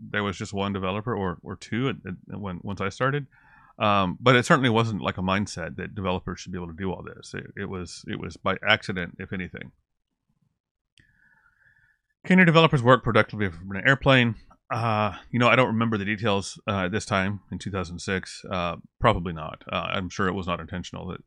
there 0.00 0.24
was 0.24 0.36
just 0.36 0.52
one 0.52 0.72
developer 0.72 1.14
or, 1.14 1.38
or 1.42 1.56
two 1.56 1.88
at, 1.90 1.96
at, 2.06 2.40
when 2.40 2.60
once 2.62 2.80
I 2.80 2.88
started. 2.88 3.26
Um, 3.78 4.18
but 4.20 4.34
it 4.34 4.44
certainly 4.44 4.70
wasn't 4.70 5.02
like 5.02 5.18
a 5.18 5.22
mindset 5.22 5.76
that 5.76 5.94
developers 5.94 6.40
should 6.40 6.52
be 6.52 6.58
able 6.58 6.68
to 6.68 6.76
do 6.76 6.90
all 6.90 7.04
this. 7.04 7.32
It, 7.34 7.46
it 7.56 7.68
was 7.68 8.04
it 8.08 8.18
was 8.18 8.36
by 8.36 8.56
accident, 8.66 9.16
if 9.18 9.32
anything. 9.32 9.72
Can 12.26 12.38
your 12.38 12.44
developers 12.44 12.82
work 12.82 13.04
productively 13.04 13.50
from 13.50 13.70
an 13.70 13.82
airplane? 13.86 14.34
Uh, 14.70 15.14
you 15.30 15.38
know, 15.38 15.48
I 15.48 15.56
don't 15.56 15.68
remember 15.68 15.96
the 15.96 16.04
details 16.04 16.60
uh, 16.66 16.88
this 16.88 17.06
time 17.06 17.40
in 17.50 17.58
2006. 17.58 18.44
Uh, 18.50 18.76
probably 19.00 19.32
not. 19.32 19.62
Uh, 19.72 19.86
I'm 19.92 20.10
sure 20.10 20.28
it 20.28 20.34
was 20.34 20.46
not 20.46 20.60
intentional. 20.60 21.12
If, 21.12 21.20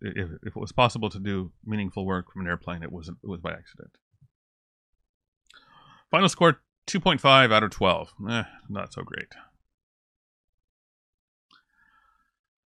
if, 0.44 0.56
it 0.56 0.56
was 0.56 0.72
possible 0.72 1.10
to 1.10 1.20
do 1.20 1.52
meaningful 1.66 2.06
work 2.06 2.32
from 2.32 2.42
an 2.42 2.48
airplane, 2.48 2.84
it 2.84 2.92
was 2.92 3.08
it 3.08 3.16
was 3.24 3.40
by 3.40 3.52
accident. 3.52 3.92
Final 6.12 6.30
score 6.30 6.62
2.5 6.88 7.54
out 7.54 7.64
of 7.64 7.72
12. 7.72 8.14
Eh, 8.30 8.44
not 8.70 8.94
so 8.94 9.02
great. 9.02 9.34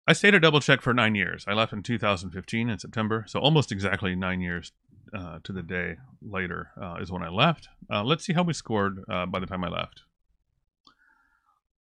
I 0.05 0.13
stayed 0.13 0.35
at 0.35 0.41
Double 0.41 0.59
Check 0.59 0.81
for 0.81 0.93
nine 0.93 1.15
years. 1.15 1.45
I 1.47 1.53
left 1.53 1.71
in 1.71 1.81
2015 1.81 2.69
in 2.69 2.77
September, 2.79 3.23
so 3.27 3.39
almost 3.39 3.71
exactly 3.71 4.15
nine 4.15 4.41
years 4.41 4.73
uh, 5.13 5.39
to 5.43 5.53
the 5.53 5.63
day 5.63 5.95
later 6.21 6.71
uh, 6.81 6.95
is 6.99 7.09
when 7.09 7.23
I 7.23 7.29
left. 7.29 7.69
Uh, 7.89 8.03
let's 8.03 8.25
see 8.25 8.33
how 8.33 8.43
we 8.43 8.53
scored 8.53 8.99
uh, 9.09 9.25
by 9.25 9.39
the 9.39 9.45
time 9.45 9.63
I 9.63 9.69
left. 9.69 10.03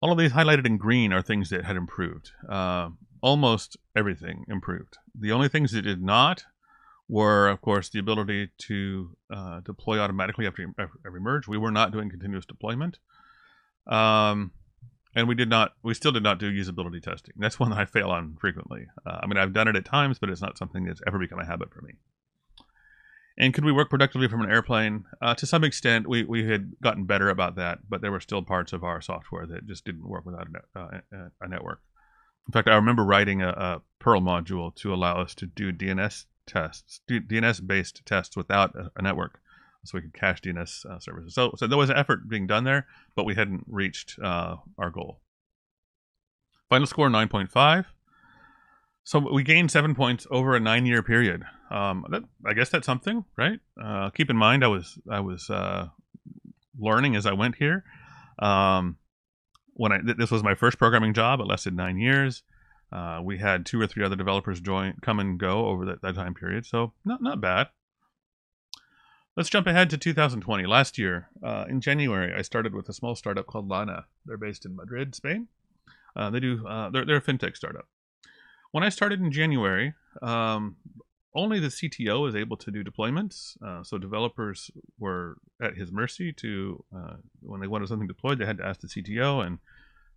all 0.00 0.12
of 0.12 0.18
these 0.18 0.32
highlighted 0.32 0.66
in 0.66 0.76
green 0.76 1.12
are 1.12 1.22
things 1.22 1.50
that 1.50 1.64
had 1.64 1.76
improved. 1.76 2.30
Uh, 2.48 2.90
almost 3.22 3.76
everything 3.96 4.44
improved. 4.48 4.98
The 5.18 5.32
only 5.32 5.48
things 5.48 5.72
that 5.72 5.82
did 5.82 6.02
not 6.02 6.44
were, 7.08 7.48
of 7.48 7.60
course, 7.60 7.88
the 7.88 7.98
ability 7.98 8.50
to 8.58 9.16
uh, 9.34 9.60
deploy 9.60 9.98
automatically 9.98 10.46
after 10.46 10.66
every 11.06 11.20
merge. 11.20 11.48
We 11.48 11.58
were 11.58 11.72
not 11.72 11.90
doing 11.90 12.08
continuous 12.08 12.46
deployment. 12.46 12.98
Um, 13.86 14.52
and 15.14 15.28
we 15.28 15.34
did 15.34 15.48
not, 15.48 15.74
we 15.82 15.94
still 15.94 16.12
did 16.12 16.22
not 16.22 16.38
do 16.38 16.50
usability 16.50 17.02
testing. 17.02 17.34
That's 17.36 17.60
one 17.60 17.70
that 17.70 17.78
I 17.78 17.84
fail 17.84 18.10
on 18.10 18.36
frequently. 18.40 18.86
Uh, 19.06 19.18
I 19.22 19.26
mean, 19.26 19.38
I've 19.38 19.52
done 19.52 19.68
it 19.68 19.76
at 19.76 19.84
times, 19.84 20.18
but 20.18 20.30
it's 20.30 20.42
not 20.42 20.58
something 20.58 20.84
that's 20.84 21.02
ever 21.06 21.18
become 21.18 21.38
a 21.38 21.46
habit 21.46 21.72
for 21.72 21.82
me. 21.82 21.94
And 23.38 23.54
could 23.54 23.64
we 23.64 23.72
work 23.72 23.88
productively 23.88 24.28
from 24.28 24.42
an 24.42 24.50
airplane? 24.50 25.04
Uh, 25.20 25.34
to 25.34 25.46
some 25.46 25.64
extent, 25.64 26.08
we, 26.08 26.22
we 26.22 26.46
had 26.46 26.74
gotten 26.82 27.04
better 27.04 27.28
about 27.28 27.56
that, 27.56 27.78
but 27.88 28.02
there 28.02 28.12
were 28.12 28.20
still 28.20 28.42
parts 28.42 28.72
of 28.72 28.84
our 28.84 29.00
software 29.00 29.46
that 29.46 29.66
just 29.66 29.84
didn't 29.84 30.08
work 30.08 30.26
without 30.26 30.48
a, 30.74 30.78
uh, 30.78 31.28
a 31.40 31.48
network. 31.48 31.80
In 32.46 32.52
fact, 32.52 32.68
I 32.68 32.74
remember 32.74 33.04
writing 33.04 33.42
a, 33.42 33.48
a, 33.48 33.82
Perl 33.98 34.20
module 34.20 34.74
to 34.76 34.92
allow 34.92 35.20
us 35.20 35.34
to 35.36 35.46
do 35.46 35.72
DNS 35.72 36.24
tests, 36.46 37.00
DNS-based 37.08 38.04
tests 38.04 38.36
without 38.36 38.74
a, 38.74 38.90
a, 38.96 39.02
network, 39.02 39.40
so 39.84 39.98
we 39.98 40.02
could 40.02 40.14
cache 40.14 40.40
DNS 40.40 40.86
uh, 40.86 40.98
services. 41.00 41.34
So, 41.34 41.52
so 41.56 41.66
there 41.66 41.78
was 41.78 41.90
an 41.90 41.96
effort 41.96 42.28
being 42.28 42.46
done 42.46 42.64
there, 42.64 42.86
but 43.16 43.24
we 43.24 43.34
hadn't 43.34 43.64
reached 43.66 44.18
uh, 44.22 44.56
our 44.78 44.90
goal. 44.90 45.20
Final 46.68 46.86
score 46.86 47.08
9.5. 47.08 47.86
So 49.04 49.18
we 49.18 49.42
gained 49.42 49.70
seven 49.70 49.94
points 49.94 50.26
over 50.30 50.54
a 50.54 50.60
nine-year 50.60 51.02
period. 51.02 51.42
Um, 51.70 52.06
that, 52.10 52.22
I 52.46 52.54
guess 52.54 52.68
that's 52.68 52.86
something, 52.86 53.24
right? 53.36 53.58
Uh, 53.82 54.10
keep 54.10 54.30
in 54.30 54.36
mind, 54.36 54.64
I 54.64 54.68
was 54.68 54.96
I 55.10 55.20
was 55.20 55.50
uh, 55.50 55.88
learning 56.78 57.16
as 57.16 57.26
I 57.26 57.32
went 57.32 57.56
here. 57.56 57.84
Um, 58.38 58.98
when 59.74 59.90
I 59.90 59.98
this 60.16 60.30
was 60.30 60.44
my 60.44 60.54
first 60.54 60.78
programming 60.78 61.14
job, 61.14 61.40
it 61.40 61.46
lasted 61.46 61.74
nine 61.74 61.98
years. 61.98 62.44
Uh, 62.92 63.20
we 63.24 63.38
had 63.38 63.66
two 63.66 63.80
or 63.80 63.86
three 63.86 64.04
other 64.04 64.16
developers 64.16 64.60
join, 64.60 64.94
come 65.02 65.18
and 65.18 65.40
go 65.40 65.66
over 65.66 65.86
that, 65.86 66.02
that 66.02 66.14
time 66.14 66.34
period, 66.34 66.64
so 66.64 66.92
not 67.04 67.22
not 67.22 67.40
bad. 67.40 67.68
Let's 69.34 69.48
jump 69.48 69.66
ahead 69.66 69.88
to 69.88 69.96
2020. 69.96 70.66
Last 70.66 70.98
year, 70.98 71.28
uh, 71.42 71.64
in 71.66 71.80
January, 71.80 72.34
I 72.36 72.42
started 72.42 72.74
with 72.74 72.90
a 72.90 72.92
small 72.92 73.14
startup 73.14 73.46
called 73.46 73.66
Lana. 73.66 74.04
They're 74.26 74.36
based 74.36 74.66
in 74.66 74.76
Madrid, 74.76 75.14
Spain. 75.14 75.48
Uh, 76.14 76.28
they 76.28 76.38
do 76.38 76.66
uh, 76.66 76.90
they're, 76.90 77.06
they're 77.06 77.16
a 77.16 77.22
fintech 77.22 77.56
startup. 77.56 77.88
When 78.72 78.84
I 78.84 78.90
started 78.90 79.20
in 79.20 79.32
January, 79.32 79.94
um, 80.20 80.76
only 81.34 81.60
the 81.60 81.68
CTO 81.68 82.28
is 82.28 82.34
able 82.34 82.58
to 82.58 82.70
do 82.70 82.84
deployments. 82.84 83.56
Uh, 83.64 83.82
so 83.82 83.96
developers 83.96 84.70
were 84.98 85.38
at 85.62 85.76
his 85.76 85.90
mercy 85.90 86.30
to, 86.34 86.84
uh, 86.94 87.14
when 87.40 87.62
they 87.62 87.66
wanted 87.66 87.88
something 87.88 88.06
deployed, 88.06 88.38
they 88.38 88.44
had 88.44 88.58
to 88.58 88.66
ask 88.66 88.80
the 88.80 88.88
CTO, 88.88 89.46
and 89.46 89.60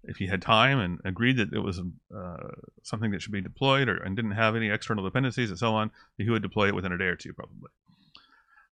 if 0.04 0.17
he 0.17 0.28
had 0.28 0.41
time 0.41 0.78
and 0.78 0.99
agreed 1.06 1.38
that 1.38 1.54
it 1.54 1.60
was 1.60 1.80
uh, 2.13 2.47
something 2.84 3.12
that 3.12 3.21
should 3.21 3.32
be 3.32 3.41
deployed 3.41 3.88
or 3.88 3.95
and 3.95 4.17
didn't 4.17 4.32
have 4.32 4.58
any 4.58 4.69
external 4.69 5.06
dependencies 5.06 5.49
and 5.49 5.58
so 5.58 5.73
on, 5.73 5.89
he 6.17 6.30
would 6.30 6.41
deploy 6.41 6.67
it 6.67 6.75
within 6.75 6.91
a 6.91 6.97
day 6.97 7.06
or 7.06 7.15
two, 7.15 7.32
probably. 7.32 7.69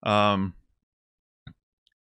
Um, 0.02 0.54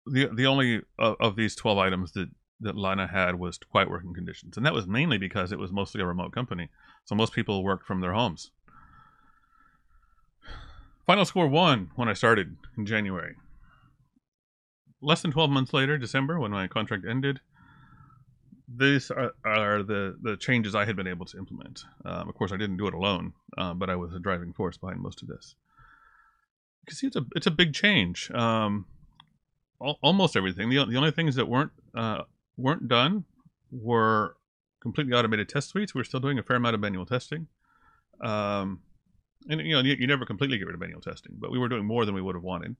the 0.05 0.29
the 0.33 0.47
only 0.47 0.81
of, 0.97 1.15
of 1.19 1.35
these 1.35 1.55
twelve 1.55 1.77
items 1.77 2.13
that 2.13 2.29
that 2.59 2.75
Lana 2.75 3.07
had 3.07 3.35
was 3.35 3.57
quiet 3.57 3.89
working 3.89 4.13
conditions, 4.13 4.57
and 4.57 4.65
that 4.65 4.73
was 4.73 4.87
mainly 4.87 5.17
because 5.17 5.51
it 5.51 5.59
was 5.59 5.71
mostly 5.71 6.01
a 6.01 6.05
remote 6.05 6.31
company, 6.31 6.69
so 7.05 7.15
most 7.15 7.33
people 7.33 7.63
worked 7.63 7.85
from 7.85 8.01
their 8.01 8.13
homes. 8.13 8.51
Final 11.05 11.25
score 11.25 11.47
one 11.47 11.91
when 11.95 12.07
I 12.07 12.13
started 12.13 12.55
in 12.77 12.85
January. 12.85 13.35
Less 15.01 15.23
than 15.23 15.31
12 15.31 15.49
months 15.49 15.73
later, 15.73 15.97
December, 15.97 16.39
when 16.39 16.51
my 16.51 16.67
contract 16.67 17.05
ended, 17.09 17.39
these 18.67 19.09
are, 19.09 19.31
are 19.43 19.83
the, 19.83 20.15
the 20.21 20.37
changes 20.37 20.75
I 20.75 20.85
had 20.85 20.95
been 20.95 21.07
able 21.07 21.25
to 21.25 21.37
implement. 21.37 21.83
Um, 22.05 22.29
of 22.29 22.35
course, 22.35 22.51
I 22.51 22.57
didn't 22.57 22.77
do 22.77 22.87
it 22.87 22.93
alone, 22.93 23.33
uh, 23.57 23.73
but 23.73 23.89
I 23.89 23.95
was 23.95 24.13
a 24.13 24.19
driving 24.19 24.53
force 24.53 24.77
behind 24.77 25.01
most 25.01 25.21
of 25.21 25.27
this. 25.27 25.55
You 26.87 26.95
see 26.95 27.07
it's 27.07 27.15
a 27.15 27.25
it's 27.35 27.47
a 27.47 27.51
big 27.51 27.73
change. 27.73 28.31
Um, 28.31 28.85
al- 29.81 29.99
almost 30.01 30.35
everything. 30.35 30.69
The, 30.69 30.85
the 30.85 30.97
only 30.97 31.11
things 31.11 31.35
that 31.35 31.47
weren't 31.47 31.71
uh, 31.95 32.23
weren't 32.57 32.87
done 32.87 33.25
were 33.71 34.35
completely 34.81 35.13
automated 35.13 35.47
test 35.47 35.69
suites. 35.69 35.93
We 35.93 36.01
are 36.01 36.05
still 36.05 36.19
doing 36.19 36.39
a 36.39 36.43
fair 36.43 36.57
amount 36.57 36.75
of 36.75 36.81
manual 36.81 37.05
testing. 37.05 37.47
Um, 38.19 38.81
and 39.49 39.61
you 39.61 39.73
know, 39.73 39.81
you, 39.81 39.95
you, 39.99 40.07
never 40.07 40.25
completely 40.25 40.57
get 40.57 40.67
rid 40.67 40.75
of 40.75 40.81
manual 40.81 41.01
testing, 41.01 41.33
but 41.39 41.51
we 41.51 41.57
were 41.57 41.69
doing 41.69 41.85
more 41.85 42.05
than 42.05 42.13
we 42.13 42.21
would 42.21 42.35
have 42.35 42.43
wanted. 42.43 42.75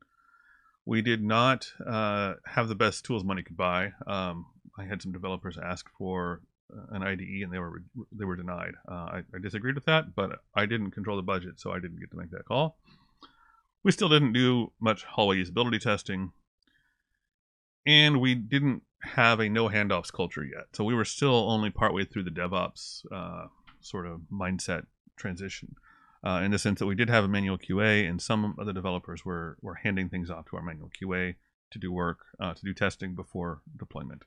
We 0.86 1.02
did 1.02 1.24
not 1.24 1.72
uh, 1.86 2.36
have 2.46 2.68
the 2.68 2.76
best 2.76 3.06
tools 3.06 3.24
money 3.24 3.44
could 3.44 3.58
buy. 3.58 3.94
Um, 4.06 4.48
I 4.78 4.84
had 4.84 5.02
some 5.02 5.12
developers 5.12 5.58
ask 5.58 5.88
for 5.98 6.42
uh, 6.72 6.96
an 6.96 7.04
IDE, 7.04 7.44
and 7.44 7.52
they 7.52 7.60
were 7.60 7.84
they 8.12 8.26
were 8.26 8.36
denied. 8.36 8.74
Uh, 8.88 8.94
I, 8.94 9.22
I, 9.34 9.40
disagreed 9.42 9.76
with 9.76 9.86
that, 9.86 10.16
but 10.16 10.40
I 10.56 10.66
didn't 10.66 10.92
control 10.92 11.18
the 11.18 11.24
budget, 11.24 11.60
so 11.60 11.72
I 11.72 11.80
didn't 11.80 12.00
get 12.00 12.12
to 12.12 12.18
make 12.18 12.32
that 12.32 12.46
call. 12.46 12.78
We 13.84 13.91
still 13.91 14.10
didn't 14.10 14.34
do 14.34 14.72
much 14.80 15.04
hallway 15.04 15.44
usability 15.44 15.80
testing, 15.80 16.32
and 17.86 18.22
we 18.22 18.36
didn't 18.36 18.84
have 19.02 19.39
a 19.39 19.50
no 19.50 19.70
handoffs 19.70 20.13
culture 20.13 20.44
yet. 20.44 20.67
So 20.74 20.84
we 20.84 20.94
were 20.94 21.06
still 21.06 21.50
only 21.50 21.72
partway 21.72 22.06
through 22.06 22.24
the 22.24 22.32
DevOps 22.32 23.06
uh, 23.12 23.48
sort 23.80 24.06
of 24.06 24.22
mindset 24.32 24.86
transition. 25.17 25.76
Uh, 26.24 26.41
in 26.44 26.52
the 26.52 26.60
sense 26.60 26.78
that 26.78 26.86
we 26.86 26.94
did 26.94 27.10
have 27.10 27.24
a 27.24 27.28
manual 27.28 27.58
QA, 27.58 28.08
and 28.08 28.22
some 28.22 28.54
of 28.60 28.67
the 28.67 28.74
developers 28.74 29.26
were 29.26 29.58
were 29.62 29.76
handing 29.76 30.08
things 30.08 30.30
off 30.30 30.46
to 30.46 30.56
our 30.56 30.62
manual 30.62 30.89
QA 30.89 31.36
to 31.72 31.80
do 31.80 31.91
work, 31.91 32.20
uh, 32.39 32.54
to 32.54 32.62
do 32.62 32.74
testing 32.76 33.15
before 33.15 33.62
deployment. 33.78 34.24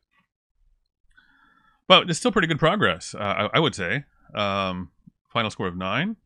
But 1.86 2.10
it's 2.10 2.18
still 2.18 2.32
pretty 2.32 2.48
good 2.48 2.58
progress, 2.58 3.14
uh, 3.14 3.18
I, 3.52 3.58
I, 3.58 3.60
would 3.60 3.74
say. 3.74 4.04
Um, 4.34 4.90
final 5.30 5.50
score 5.50 5.68
of 5.68 5.76
nine 5.76 6.16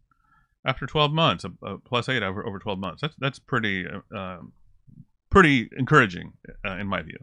after 0.64 0.86
12 0.86 1.12
months, 1.12 1.44
a, 1.44 1.66
a 1.66 1.78
plus 1.78 2.08
eight 2.08 2.22
over, 2.22 2.46
over 2.46 2.58
12 2.58 2.78
months. 2.78 3.00
That's 3.00 3.14
that's 3.18 3.38
pretty 3.38 3.86
uh, 3.86 4.16
um, 4.16 4.52
pretty 5.30 5.68
encouraging 5.76 6.32
uh, 6.64 6.76
in 6.76 6.86
my 6.86 7.02
view. 7.02 7.18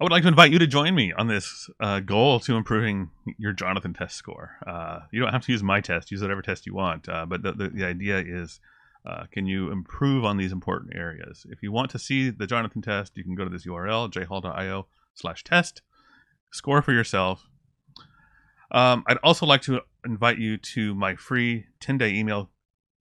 I 0.00 0.04
would 0.04 0.12
like 0.12 0.22
to 0.22 0.28
invite 0.28 0.50
you 0.50 0.58
to 0.58 0.66
join 0.66 0.94
me 0.94 1.12
on 1.12 1.26
this 1.26 1.68
uh, 1.78 2.00
goal 2.00 2.40
to 2.40 2.56
improving 2.56 3.10
your 3.36 3.52
Jonathan 3.52 3.92
test 3.92 4.16
score. 4.16 4.56
Uh, 4.66 5.00
you 5.12 5.20
don't 5.20 5.32
have 5.32 5.44
to 5.44 5.52
use 5.52 5.62
my 5.62 5.82
test; 5.82 6.10
use 6.10 6.22
whatever 6.22 6.40
test 6.40 6.64
you 6.64 6.74
want. 6.74 7.06
Uh, 7.06 7.26
but 7.26 7.42
the, 7.42 7.52
the, 7.52 7.68
the, 7.68 7.84
idea 7.84 8.18
is, 8.18 8.60
uh, 9.04 9.24
can 9.30 9.46
you 9.46 9.70
improve 9.70 10.24
on 10.24 10.38
these 10.38 10.52
important 10.52 10.96
areas? 10.96 11.44
If 11.50 11.62
you 11.62 11.70
want 11.70 11.90
to 11.90 11.98
see 11.98 12.30
the 12.30 12.46
Jonathan 12.46 12.80
test, 12.80 13.12
you 13.14 13.24
can 13.24 13.34
go 13.34 13.44
to 13.44 13.50
this 13.50 13.66
URL 13.66 14.10
jhall.io/test. 14.10 15.82
Score 16.50 16.80
for 16.80 16.92
yourself. 16.92 17.46
Um, 18.72 19.04
I'd 19.06 19.18
also 19.18 19.44
like 19.44 19.60
to 19.62 19.82
invite 20.04 20.38
you 20.38 20.56
to 20.56 20.94
my 20.94 21.14
free 21.16 21.66
10-day 21.80 22.12
email 22.14 22.50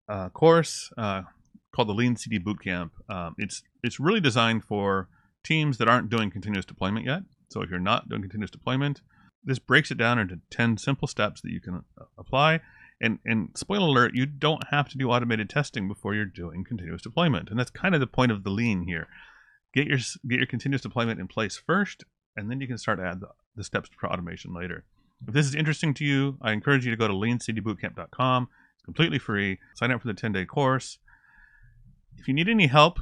uh, 0.08 0.30
course 0.30 0.92
uh, 0.98 1.24
called 1.74 1.90
the 1.90 1.94
Lean 1.94 2.16
CD 2.16 2.40
Bootcamp. 2.40 2.92
Um, 3.10 3.36
it's 3.38 3.64
it's 3.84 4.00
really 4.00 4.22
designed 4.22 4.64
for 4.64 5.10
teams 5.44 5.78
that 5.78 5.88
aren't 5.88 6.10
doing 6.10 6.32
continuous 6.32 6.66
deployment 6.66 7.06
yet. 7.06 7.22
So 7.50 7.62
if 7.62 7.70
you're 7.70 7.80
not 7.80 8.10
doing 8.10 8.22
continuous 8.22 8.52
deployment, 8.52 9.02
this 9.44 9.60
breaks 9.60 9.92
it 9.92 9.98
down 9.98 10.18
into 10.18 10.40
10 10.50 10.78
simple 10.78 11.08
steps 11.08 11.42
that 11.42 11.52
you 11.52 11.62
can 11.62 11.84
uh, 12.00 12.06
apply. 12.18 12.62
And, 13.02 13.20
and 13.26 13.50
spoiler 13.56 13.88
alert, 13.88 14.16
you 14.16 14.26
don't 14.26 14.68
have 14.72 14.90
to 14.90 14.98
do 14.98 15.12
automated 15.12 15.50
testing 15.50 15.88
before 15.88 16.16
you're 16.16 16.26
doing 16.26 16.64
continuous 16.64 17.02
deployment. 17.02 17.50
And 17.50 17.60
that's 17.60 17.70
kind 17.70 17.94
of 17.94 18.00
the 18.00 18.08
point 18.08 18.32
of 18.32 18.44
the 18.44 18.50
lean 18.50 18.84
here. 18.84 19.08
Get 19.74 19.88
your 19.88 20.00
get 20.28 20.38
your 20.38 20.48
continuous 20.48 20.82
deployment 20.82 21.20
in 21.20 21.28
place 21.28 21.58
first, 21.58 22.06
and 22.38 22.50
then 22.50 22.62
you 22.62 22.68
can 22.68 22.78
start 22.78 22.98
to 23.00 23.06
add 23.06 23.20
the, 23.20 23.28
the 23.56 23.64
steps 23.64 23.90
for 24.00 24.10
automation 24.10 24.54
later. 24.54 24.86
If 25.28 25.34
this 25.34 25.46
is 25.46 25.56
interesting 25.56 25.94
to 25.96 26.06
you, 26.06 26.38
I 26.42 26.52
encourage 26.52 26.86
you 26.86 26.92
to 26.92 26.98
go 26.98 27.08
to 27.08 27.14
leancdbootcamp.com. 27.14 28.50
It's 28.76 28.84
completely 28.84 29.20
free. 29.20 29.60
Sign 29.76 29.92
up 29.92 30.02
for 30.02 30.08
the 30.08 30.14
10-day 30.14 30.46
course. 30.46 31.00
If 32.18 32.28
you 32.28 32.34
need 32.34 32.50
any 32.50 32.68
help 32.68 33.00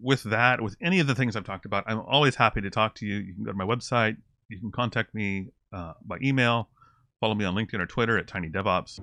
with 0.00 0.22
that, 0.24 0.60
with 0.60 0.76
any 0.80 1.00
of 1.00 1.06
the 1.06 1.14
things 1.14 1.36
I've 1.36 1.44
talked 1.44 1.66
about, 1.66 1.84
I'm 1.86 2.00
always 2.00 2.36
happy 2.36 2.60
to 2.60 2.70
talk 2.70 2.94
to 2.96 3.06
you. 3.06 3.16
You 3.16 3.34
can 3.34 3.44
go 3.44 3.52
to 3.52 3.56
my 3.56 3.64
website. 3.64 4.16
You 4.48 4.58
can 4.58 4.72
contact 4.72 5.14
me 5.14 5.48
uh, 5.72 5.92
by 6.04 6.18
email. 6.22 6.68
Follow 7.20 7.34
me 7.34 7.44
on 7.44 7.54
LinkedIn 7.54 7.80
or 7.80 7.86
Twitter 7.86 8.18
at 8.18 8.26
TinyDevOps. 8.26 9.00